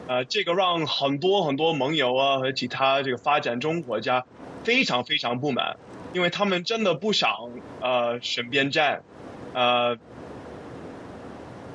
[0.08, 4.24] 呃，这个让很多很多盟友啊和其他这个发展中国家
[4.64, 5.76] 非常非常不满，
[6.12, 7.30] 因为他们真的不想
[7.80, 9.02] 呃选边站，
[9.54, 9.96] 呃，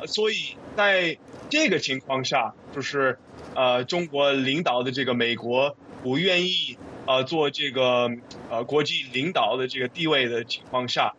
[0.05, 1.17] 所以在
[1.49, 3.17] 这个情况下，就是
[3.55, 8.11] 呃中国领导的这个美国不愿意呃做这个
[8.49, 11.13] 呃国际领导的这个地位的情况下。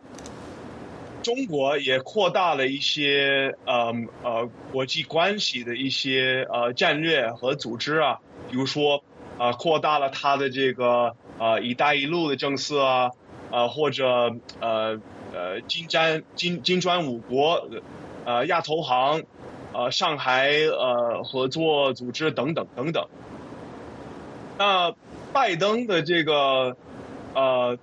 [1.27, 8.19] 中国也扩大了一些呃呃国际关系的一些呃战略和组织啊，
[8.49, 9.03] 比如说
[9.37, 13.11] 啊扩大了它的这个呃“一带一路”的政策啊，
[13.51, 14.07] 呃或者
[14.61, 15.01] 呃
[15.33, 17.67] 呃金砖金金砖五国
[18.23, 19.23] 呃亚投行
[19.73, 23.05] 呃上海呃合作组织等等等等。
[24.57, 24.95] 那
[25.33, 26.77] 拜登的这个
[27.33, 27.77] 呃。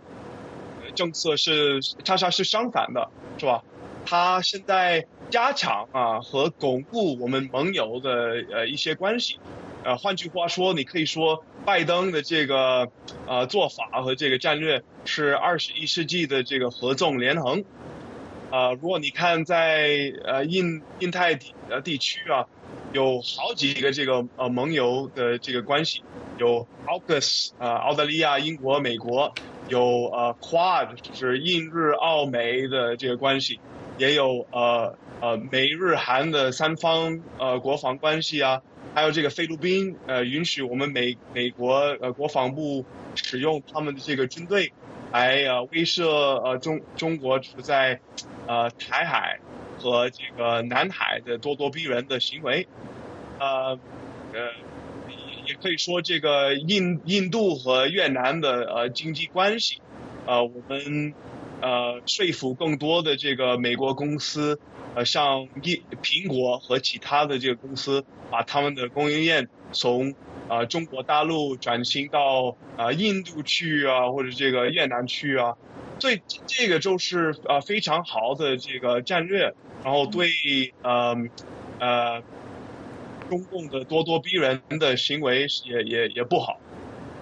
[0.95, 3.63] 政策是恰恰是相反的，是吧？
[4.07, 9.39] 他现在加强啊和巩固我们盟友的呃一些关系，
[9.83, 12.87] 呃，换句话说，你可以说拜登的这个
[13.27, 17.65] 呃做法和这个战略是二十一世纪的这个合纵连横。
[18.51, 22.47] 啊，如果你看在呃印印太地呃地区啊，
[22.95, 26.03] 有好几个这个呃盟友的这个关系，
[26.39, 29.35] 有 AUKUS 啊，澳大利亚、英国、美国。
[29.67, 29.81] 有
[30.13, 33.59] 呃，Quad 就是印日澳美的这个关系，
[33.97, 38.61] 也有呃呃美日韩的三方呃国防关系啊，
[38.95, 42.85] 还有这个菲律宾呃允许我们美美国呃国防部
[43.15, 44.71] 使用他们的这个军队
[45.13, 47.99] 来呃威慑呃中中国处在
[48.47, 49.41] 呃台海
[49.79, 52.67] 和这个南海的咄咄逼人的行为，
[53.39, 53.79] 呃
[54.33, 54.51] 呃。
[55.47, 59.79] 也可以说，这个印印度和越南的呃经济关系，
[60.25, 61.13] 呃，我们
[61.61, 64.59] 呃说服更多的这个美国公司，
[64.95, 70.15] 呃，像印苹果和其他的这个公司，把他们的供应链从
[70.49, 75.59] 啊中国大陆转型到啊印度去啊，或者这个越南去啊，
[76.05, 80.29] 所以这个就是呃非常好的这个战略，然后对
[80.83, 81.17] 呃
[81.81, 82.23] 呃。
[83.31, 86.61] 中共的咄咄逼人的行为也也也不好。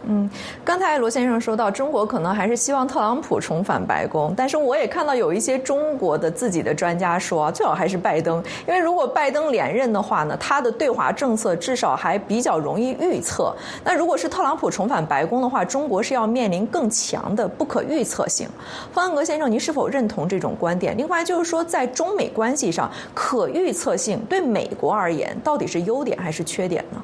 [0.04, 0.28] 嗯，
[0.64, 13.54] 刚才罗先生说到，中国可能还是希望特朗普重返白宫，但是我也看到有一些中国的自己的专家说，最好还是拜登，因为如果拜登连任的话呢，他的对华政策至少还比较容易预测。
[13.84, 18.48] 那如果是特朗普重返白宫的话，中国是要面临更强的不可预测性。
[18.92, 20.96] 方安格先生，您是否认同这种观点？
[20.96, 27.02] 另外就是说，在中美关系上，可预测性对美国而言到底是优点还是缺点呢？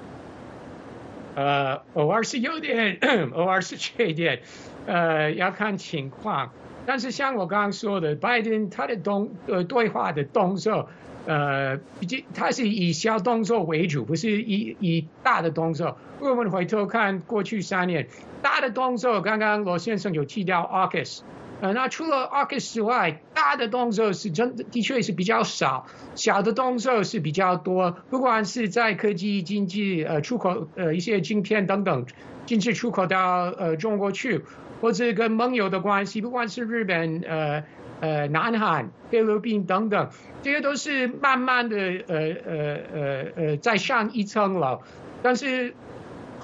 [1.38, 2.98] 呃，偶尔是有点，
[3.32, 4.40] 偶尔是缺点，
[4.86, 6.50] 呃，要看情况。
[6.84, 10.88] 但是像我刚刚说的，拜登他的动呃对话的动作，
[11.26, 15.96] 呃，毕竟他是以小动作为主，不是以以大的动作。
[16.18, 18.08] 我们回头看过去三年，
[18.42, 21.20] 大的动作，刚刚罗先生有提到 August。
[21.60, 27.90] 呃，那除了 AUKUS 之外，大的动作是真的，的确是比较少，小的动作是比较多。
[28.10, 32.06] 不管是在科技、经济、呃出口、呃一些晶片等等，
[32.46, 33.18] 禁止出口到
[33.58, 34.44] 呃中国去，
[34.80, 37.64] 或者跟盟友的关系，不管是日本、呃
[38.00, 40.10] 呃南韩、菲律宾等等，
[40.42, 44.82] 这些都是慢慢的呃呃呃呃再上一层楼，
[45.22, 45.74] 但是。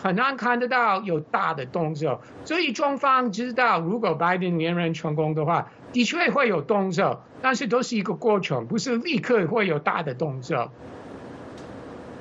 [0.04, 10.70] 很难看得到有大的动作，所以中方知道，如果拜登连任成功的话，的确会有动作，但是都是一个过程，不是立刻会有大的动作。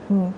[0.09, 0.33] 嗯，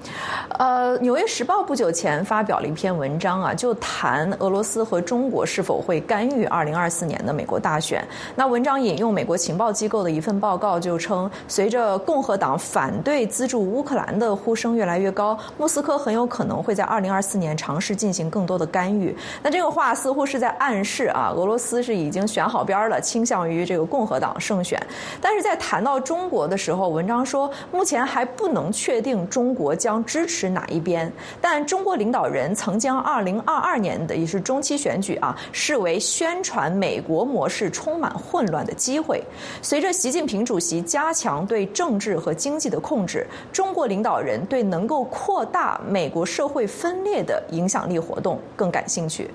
[0.59, 8.05] 呃，《纽约时报》不久前发表了一篇文章啊，就谈俄罗斯和中国是否会干预二零二四年的美国大选。
[8.35, 19.17] 那文章引用美国情报机构的一份报告，就称，随着共和党反对资助乌克兰的呼声越来越高，莫斯科很有可能会在二零二四年尝试进行更多的干预。
[19.41, 24.79] 那这个话似乎是在暗示啊，俄罗斯是已经选好边了，倾向于这个共和党胜选。
[25.19, 29.54] 但是在谈到中国的时候，文章说，目前还不能确定中。
[29.55, 31.09] 国将支持哪一边？
[31.39, 39.23] 但中国领导人曾将二零二二年的也是中期选举啊，视为宣传美国模式充满混乱的机会。
[39.61, 49.31] 随着习近平主席加强对政治和经济的控制，中国领导人对能够扩大美国社会分裂的影响力活动更感兴趣。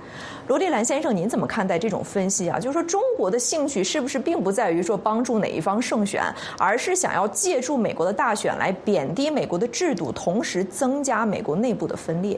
[0.51, 2.59] 罗丽兰先生，您怎么看待这种分析啊？
[2.59, 6.25] 就是说，中国的兴趣是不是并不在于说帮助哪一方胜选，
[6.59, 12.37] 而是想要借助美国的大选来贬低美国的制度，同时增加美国内部的分裂？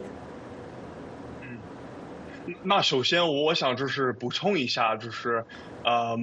[1.41, 5.43] 嗯，那首先我想就是补充一下，就是
[5.83, 6.15] 呃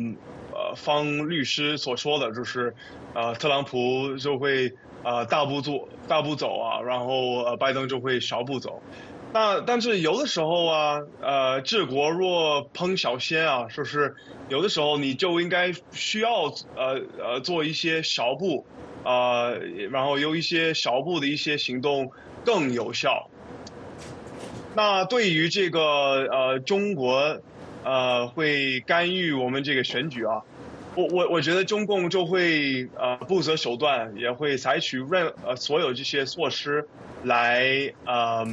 [0.53, 2.71] 呃，方律师所说的就是
[3.15, 4.71] 呃，特朗普就会
[5.03, 8.79] 呃大步做大步走啊，然后呃拜登就会小步走。
[9.31, 14.15] 那但是有的时候啊，呃，治国若烹小鲜啊，就是
[14.47, 18.65] 有的时候你就应该需要呃呃做一些小步，
[19.03, 19.51] 啊，
[19.91, 22.11] 然后有一些小步的一些行动
[22.43, 23.29] 更有效。
[24.75, 25.81] 那对于这个
[26.31, 27.39] 呃中国
[27.83, 30.41] 呃会干预我们这个选举啊，
[30.95, 36.87] 我我我觉得中共就会呃不择手段，也会采取任呃所有这些措施
[37.23, 38.45] 来呃。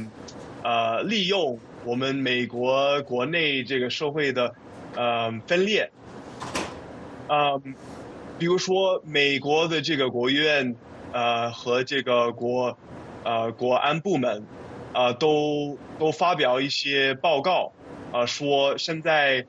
[0.63, 4.53] 呃，利用我们美国国内这个社会的
[4.95, 5.89] 呃分裂，
[7.29, 7.61] 呃，
[8.37, 10.75] 比如说美国的这个国务院
[11.13, 12.77] 呃和这个国
[13.23, 14.43] 呃国安部门
[14.91, 17.71] 啊都都发表一些报告
[18.11, 19.45] 啊，说现在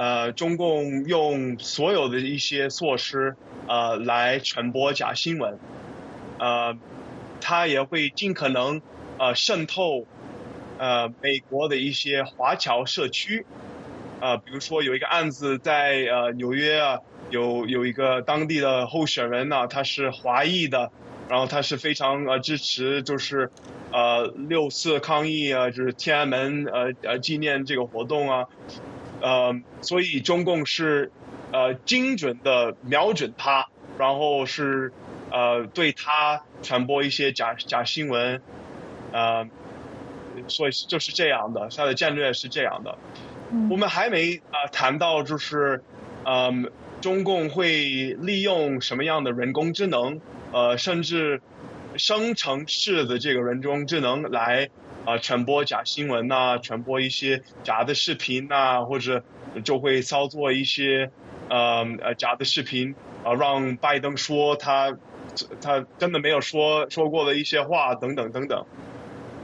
[0.00, 3.36] 呃中共用所有的一些措施
[3.68, 5.58] 呃来传播假新闻，
[6.38, 6.74] 呃，
[7.38, 8.80] 他也会尽可能
[9.18, 10.06] 呃渗透。
[10.82, 13.44] 呃，美国的一些华侨社区，
[14.18, 16.98] 呃，比如说有一个案子在呃纽约啊，
[17.28, 20.90] 有有一个当地的候选人呢，他是华裔的，
[21.28, 23.50] 然后他是非常呃支持就是
[23.92, 28.46] 呃六四抗议啊，就是天安门呃呃纪念这个活动啊，
[29.20, 31.12] 呃，所以中共是
[31.52, 33.66] 呃精准的瞄准他，
[33.98, 34.92] 然后是
[35.30, 38.42] 呃对他传播一些假假新闻，
[39.12, 39.48] 呃。
[40.46, 42.96] 所以就是这样的，他的战略是这样的。
[43.68, 45.82] 我们还没啊谈到，就是
[46.24, 50.20] 嗯，中共会利用什么样的人工智能，
[50.52, 51.42] 呃，甚至
[51.96, 54.70] 生成式的这个人工智能来
[55.04, 59.24] 啊传播假新闻呐，传播一些假的视频呐，或者
[59.64, 61.10] 就会操作一些
[61.48, 62.94] 呃呃假的视频
[63.24, 64.96] 啊，让拜登说他
[65.60, 68.66] 他真的没有说说过的一些话等等等等。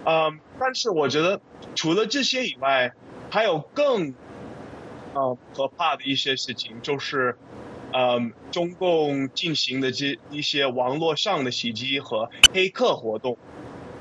[0.04, 1.40] 嗯，但是我觉得
[1.74, 2.92] 除了这些以外，
[3.30, 4.14] 还有更
[5.14, 7.36] 呃可怕的一些事情，就是
[7.92, 13.36] 嗯中共进行的这一些网络上的袭击和黑客活动。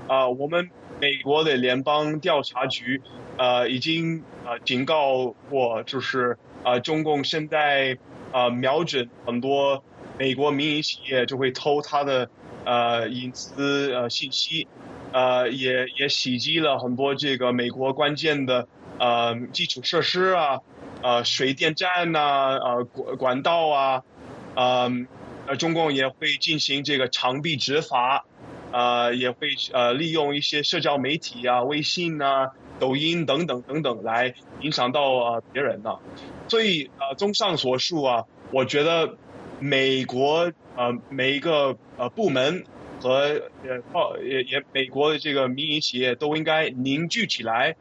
[0.07, 0.69] 啊，我们
[0.99, 3.01] 美国的联邦调查局
[3.37, 7.97] 呃已经呃警告过，就是啊中共现在
[8.31, 9.83] 啊瞄准很多
[10.17, 12.29] 美国民营企业，就会偷他的
[12.65, 14.67] 呃隐私呃信息。
[15.11, 18.67] 呃，也也袭击了很多这个美国关键的
[18.99, 20.59] 呃基础设施啊，
[21.01, 24.03] 呃水电站呐，呃管管道啊，
[24.55, 24.91] 呃
[25.47, 28.25] 呃中共也会进行这个长臂执法，
[28.71, 35.97] 呃也会呃利用一些社交媒体啊，微信呐，抖音等等等等来影响到呃别人呢。
[36.47, 39.17] 所以呃，综上所述啊，我觉得
[39.59, 42.65] 美国呃每一个呃部门
[43.01, 47.75] 和呃报也也美国的这个民营企业都应该凝聚起来，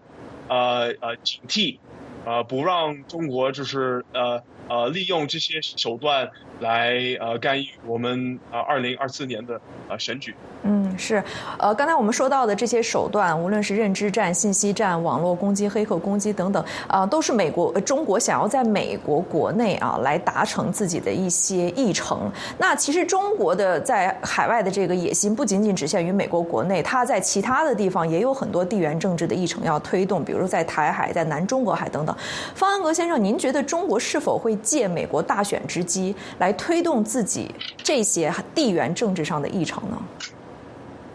[0.48, 1.78] 呃呃警惕，
[2.24, 4.42] 呃不让中国就是呃。
[4.66, 6.30] 呃，利用这些手段
[6.60, 10.34] 来呃干预我们呃二零二四年的呃选举。
[10.66, 11.22] 嗯，是，
[11.58, 22.32] 呃，刚才我们说到的这些手段，无论是认知战、信息战、网络攻击、黑客攻击等等，啊，都是美国、中国想要在美国国内啊来达成自己的一些议程。
[22.56, 32.16] 那其实中国的在海外的这个野心不仅仅只限于美国国内，它在其他的地方也有很多地缘政治的议程要推动，比如在台海、在南中国海等等。
[32.54, 39.96] 方安格先生，您觉得中国是否会借美国大选之机来来推动自己这些地缘政治上的议程呢？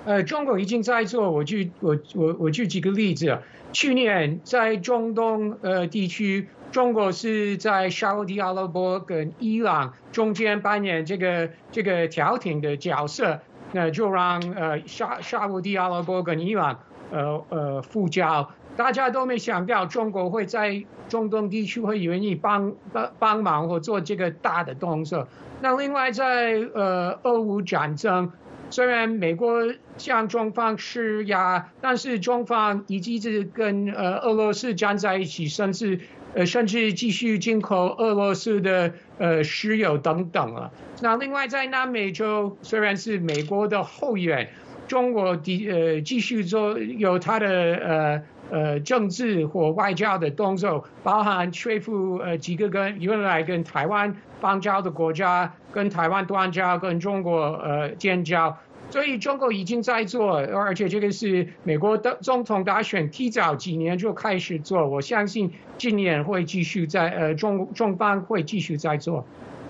[0.06, 1.30] 呃，中国已经在做。
[1.30, 3.38] 我举我我我举几个例子。
[3.72, 13.40] 去年在中东呃地区，中国是在沙地阿拉伯跟伊朗中间扮演这个这个调停的角色，
[13.72, 16.80] 那就让呃沙沙地阿拉伯跟伊朗
[17.12, 18.50] 呃呃复交。
[18.80, 25.28] 大家都没想到中国会在中东地区会愿意帮帮帮忙或做这个大的动作。
[25.60, 28.32] 那另外在呃俄乌战争。
[28.72, 36.00] 虽然美国向中方施压，但是中方一直跟呃俄罗斯站在一起，甚至
[36.36, 40.72] 呃甚至继续进口俄罗斯的呃石油等等了。
[41.02, 44.48] 那另外在南美洲，虽然是美国的后援，
[44.88, 54.16] 中国的呃继续做有它的呃呃政治或外交的动作，包含说服呃几个跟原来跟台湾。
[54.42, 58.58] 邦交的国家跟台湾断交，跟中国呃建交，
[58.90, 69.26] 所以中国已经在做，而且这个是美国的总统大选提早几年就开始做，我相信今年会继续在呃中中方会继续在做。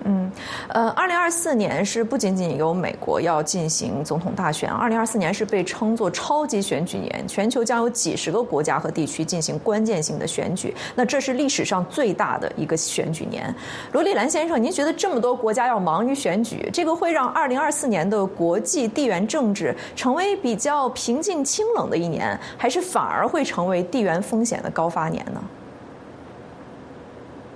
[0.06, 0.32] 嗯，
[0.70, 13.54] 呃，二零二四年是不仅仅有美国要进行总统大选，二零二四年是被称作超级选举年，全球将有几十个国家和地区进行关键性的选举，那这是历史上最大的一个选举年。
[13.91, 25.43] 罗丽兰先生，您觉得这么多国家要忙于选举，这个会让二零二四年的国际地缘政治成为比较平静清冷的一年，还是反而会成为地缘风险的高发年呢？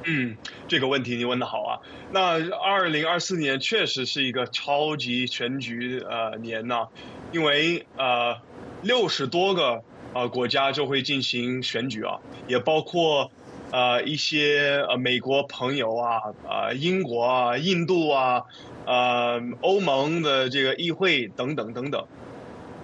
[0.06, 0.36] 嗯，
[0.74, 1.71] 这个问题你问的好啊。
[2.11, 6.88] 那二零二四年确实是一个超级全局呃年呐，
[7.32, 8.36] 因为呃
[8.82, 9.84] 六十多个
[10.15, 12.17] 呃国家就会进行选举啊，
[12.47, 13.30] 也包括
[13.71, 16.17] 呃一些呃美国朋友啊
[16.49, 18.41] 啊英国啊印度啊
[18.88, 22.07] 呃欧盟的这个议会等等等等。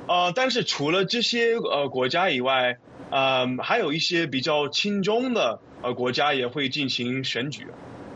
[0.07, 2.77] 呃，但是除了这些呃国家以外，
[3.09, 5.59] 呃还有一些比较轻中的。
[5.81, 7.67] 呃，国家也会进行选举，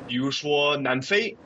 [0.07, 1.37] 比如说南非。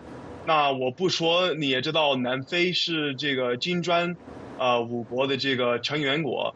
[0.46, 4.16] 那我不说，你也知道，南非是这个金砖
[4.58, 6.56] 呃五国的这个成员国。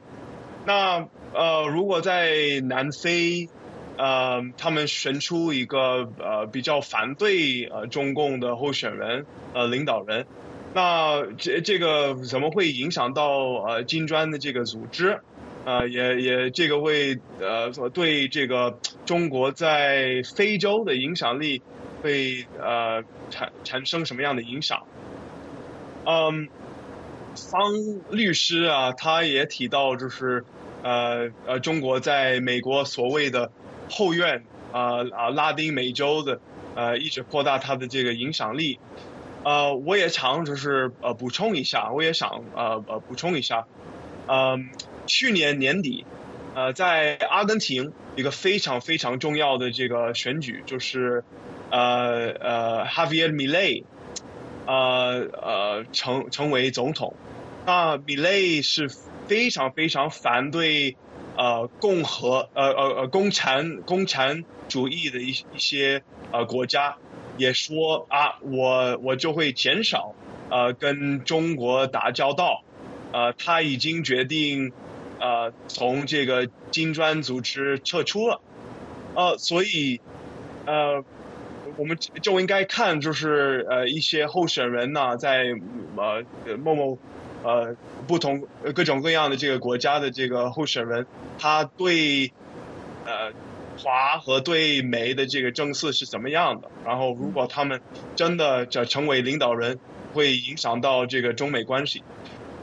[0.66, 3.50] 那呃，如果在南非
[3.98, 10.26] 呃，他们选出一个呃比较反对呃中共的候选人呃领导人，
[10.74, 13.30] 那这这个怎么会影响到
[13.68, 15.20] 呃金砖的这个组织？
[15.64, 21.62] 呃，也也这个为呃对这个中国在非洲的影响力
[22.02, 24.88] 会呃产产生什么样的影响？
[26.04, 26.50] 嗯，
[27.36, 27.72] 方
[28.10, 30.44] 律师啊，他也提到就是
[30.82, 33.52] 呃呃中国在美国所谓的
[33.88, 36.42] 后院啊啊拉丁美洲的
[36.74, 38.80] 呃一直扩大它的这个影响力。
[39.44, 43.68] 呃，我也常就是呃补充一下，我也想呃呃补充一下，
[44.26, 44.72] 嗯。
[45.08, 46.06] 去年年底，
[46.56, 51.24] 呃，在阿根廷一个非常非常重要的这个选举，就是
[51.70, 53.84] 呃呃，Javier Milei，
[54.66, 57.16] 呃呃，成成为总统。
[57.66, 58.90] 那 Milei 是
[59.28, 60.98] 非常非常反对
[61.38, 66.98] 呃共和呃呃呃共产共产主义的一一些呃国家，
[67.38, 70.16] 也说啊，我我就会减少
[70.50, 72.64] 呃跟中国打交道。
[73.14, 74.72] 呃，他已经决定。
[75.22, 78.42] 呃，从这个金砖组织撤出了，
[79.14, 80.02] 呃，所以，
[80.66, 81.06] 呃，
[81.78, 85.54] 我们就应该看，就是呃，一些候选人呢，在
[85.96, 86.98] 呃某某
[87.44, 91.06] 呃不同各种各样的这个国家的这个候选人，
[91.38, 92.34] 他对
[93.06, 93.32] 呃
[93.78, 96.72] 华和对美的这个政策是怎么样的？
[96.84, 97.80] 然后，如果他们
[98.16, 99.78] 真的这成为领导人，
[100.14, 102.02] 会影响到这个中美关系。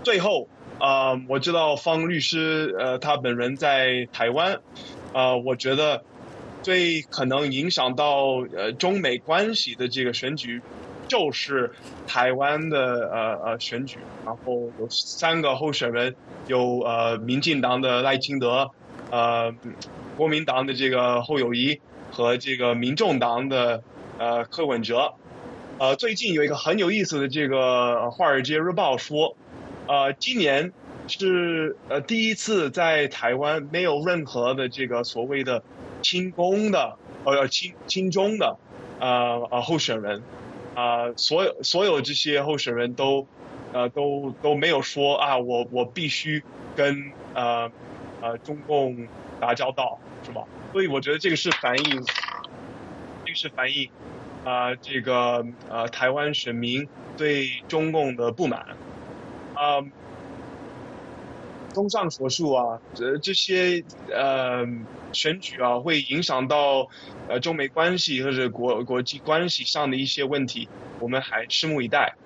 [0.03, 0.49] 最后。
[0.81, 4.61] 呃，我知道方律师呃他本人在台湾，
[5.13, 6.03] 呃，我觉得
[6.63, 10.61] 最可能影响到呃中美关系的这个选举。
[11.09, 11.73] 就是
[12.07, 16.15] 台湾的呃呃选举，然后有三个候选人，
[16.49, 18.71] 有呃民进党的赖清德，
[19.11, 19.51] 呃
[20.19, 23.83] 国民党的这个侯友谊和这个民众党的
[24.19, 25.15] 呃柯文哲。
[25.79, 27.57] 呃，最近有一个很有意思的这个
[28.11, 29.35] 《华尔街日报》说，
[29.89, 30.73] 呃，今年
[31.09, 35.65] 是呃第一次在台湾没有任何的这个所谓的
[36.03, 38.57] 亲公的呃亲亲中的
[39.01, 40.23] 呃呃候选人。
[40.75, 43.27] 啊，所有所有这些候选人都，
[43.73, 46.41] 呃，都都没有说啊，我我必须
[46.77, 47.69] 跟呃
[48.21, 49.09] 呃中共
[49.41, 50.45] 打交道，是吧？
[50.73, 52.05] 所以我觉得这个是反映，
[53.25, 53.91] 这个是反映
[54.45, 56.87] 啊，这个呃台湾选民
[57.17, 58.65] 对中共的不满，
[59.59, 59.85] 啊。
[61.75, 64.67] 综上所述啊，这这些呃
[65.13, 66.89] 选举啊，会影响到
[67.29, 72.17] 呃中美关系或者国国际关系上的一些问题，我们还拭目以待。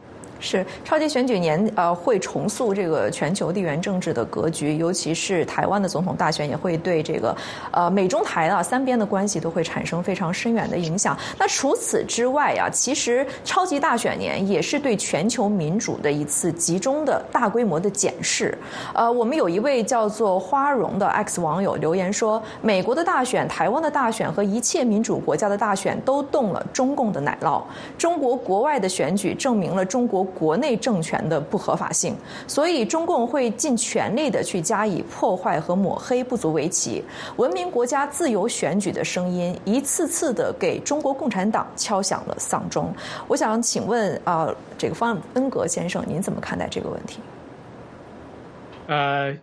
[0.43, 7.35] 是超级选举年，呃，会重塑这个全球地缘政治的格局，尤其是台湾的总统大选，也会对这个
[7.71, 11.17] 呃美中台啊三边的关系都会产生非常深远的影响。
[11.39, 18.59] 那除此之外啊，其实超级大选年也是对全球民主的一次集中的大规模的检视。
[18.93, 27.63] 呃，我们有一位叫做花荣的 X 网友留言说，美国的大选、台湾的大选和一切民主国家的大选都动了中共的奶酪。
[27.97, 30.27] 中国国外的选举证明了中国。
[30.39, 32.17] 国内政权的不合法性，
[32.47, 37.05] 所以中共会尽全力的去加以破坏和抹黑，不足为奇。
[37.37, 42.93] 文明国家自由选举的声音，一次次的给中国共产党敲响了丧钟。
[43.29, 47.21] 我想请问啊，这个方恩格先生，您怎么看待这个问题？
[48.89, 49.37] 呃，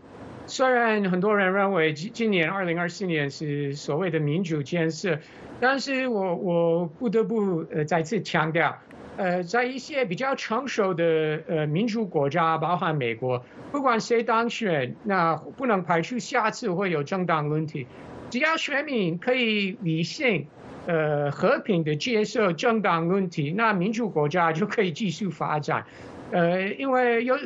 [0.46, 5.18] 虽然很多人认为今今年二零二四年是所谓的民主建设，
[5.60, 8.76] 但是我我不得不呃再次强调。
[9.20, 17.86] 呃，在一些比较成熟的呃民主国家，包含美国，不管谁当选，那不能排除下次会有政党问题。
[18.30, 20.48] 只要选民可以理性、
[20.86, 25.86] 呃和平的接受政党问题，那民主国家就可以继续发展。
[26.32, 27.38] 呃，因为有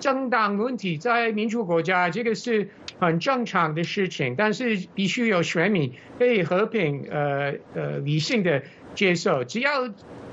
[0.00, 2.68] 政党问题在民主国家，这个是
[2.98, 8.64] 很正常的事情，但是必须有选民可以和平、呃呃理性的
[8.96, 9.88] 接受，只要。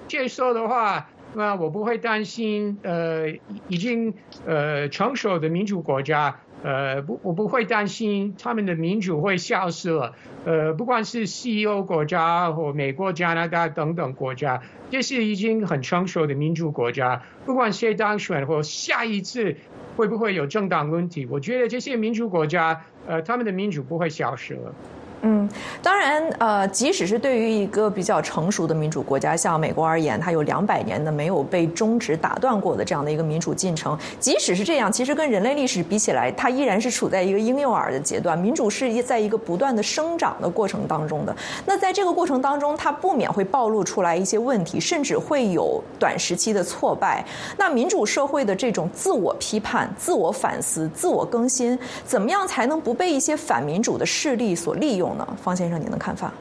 [0.10, 2.80] 接受的话，那我不会担心。
[2.82, 3.30] 呃，
[3.70, 10.16] 已经呃成熟的民主国家，呃不，我不会担心他们的民主会消失了。
[10.46, 17.22] 呃，不管是西欧国家或美国、加拿大等等国家，这是已经很成熟的民主国家。
[17.46, 19.58] 不管谁当选或下一次
[19.96, 24.74] 会不会有政党问题，我觉得这些民主国家，呃，他们的民主不会消失了。
[25.22, 25.50] 嗯，
[25.82, 33.98] 当然，呃，即使是对于一个比较成熟的民主国家，像美国而言，它有两百年的没有被终止打断过的这样的一个民主进程。
[34.18, 38.38] 即使是这样，其实跟人类历史比起来，它依然是处在一个婴幼儿的阶段。
[38.38, 41.36] 民主是在一个不断的生长的过程当中的。
[41.66, 47.26] 那在这个过程当中，它不免会暴露出来一些问题，甚至会有短时期的挫败。
[47.58, 55.09] 那民主社会的这种自我批判、自我反思、自我更新，怎么样才能不被一些反民主的势力所利用？
[55.38, 56.34] 方先生，您的看法？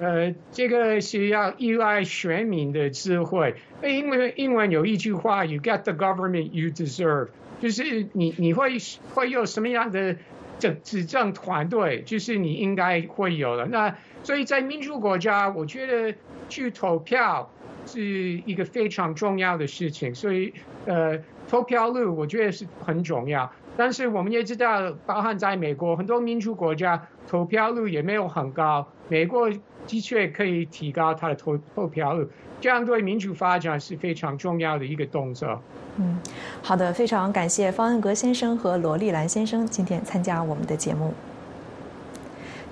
[0.00, 3.54] 呃，这个是要依赖选民的智慧。
[3.82, 7.28] 因为英文有一句话：“You get the government you deserve。”
[7.62, 8.76] 就是你你会
[9.14, 10.16] 会有什么样的
[10.58, 13.66] 政执政团队，就是你应该会有的。
[13.66, 17.48] 那所以在民主国家，我觉得去投票
[17.86, 18.02] 是
[18.44, 20.12] 一个非常重要的事情。
[20.14, 20.52] 所以
[20.86, 23.50] 呃，投票率我觉得是很重要。
[23.76, 28.86] 但是我们也知道，包含在美国很多民主国家，投票率也没有很高。
[29.08, 29.50] 美国
[29.86, 32.26] 的确可以提高它的投投票率，
[32.60, 35.60] 这样对民主发展是非常重要的一个动作。
[35.96, 36.18] 嗯，
[36.62, 41.12] 好的，非常感谢方恩格先生和罗丽兰先生今天参加我们的节目。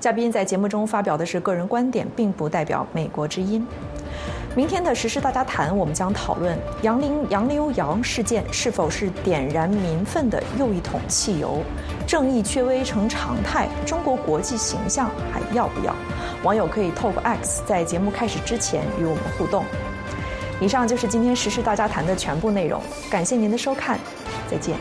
[0.00, 3.64] 嘉宾在节目中发表的是个人观点，并不代表美国之音。
[4.54, 11.62] 明天的时事大家谈，我们将讨论杨林杨刘洋事件是否是点燃民愤的又一桶汽油，
[12.06, 15.94] 正义缺位成常态，中国国际形象还要不要？
[16.42, 19.64] 网友可以透过 X 在节目开始之前与我们互动。
[20.60, 23.98] 以上就是今天时事大家谈的全部内容，感谢您的收看，
[24.50, 24.76] 再见。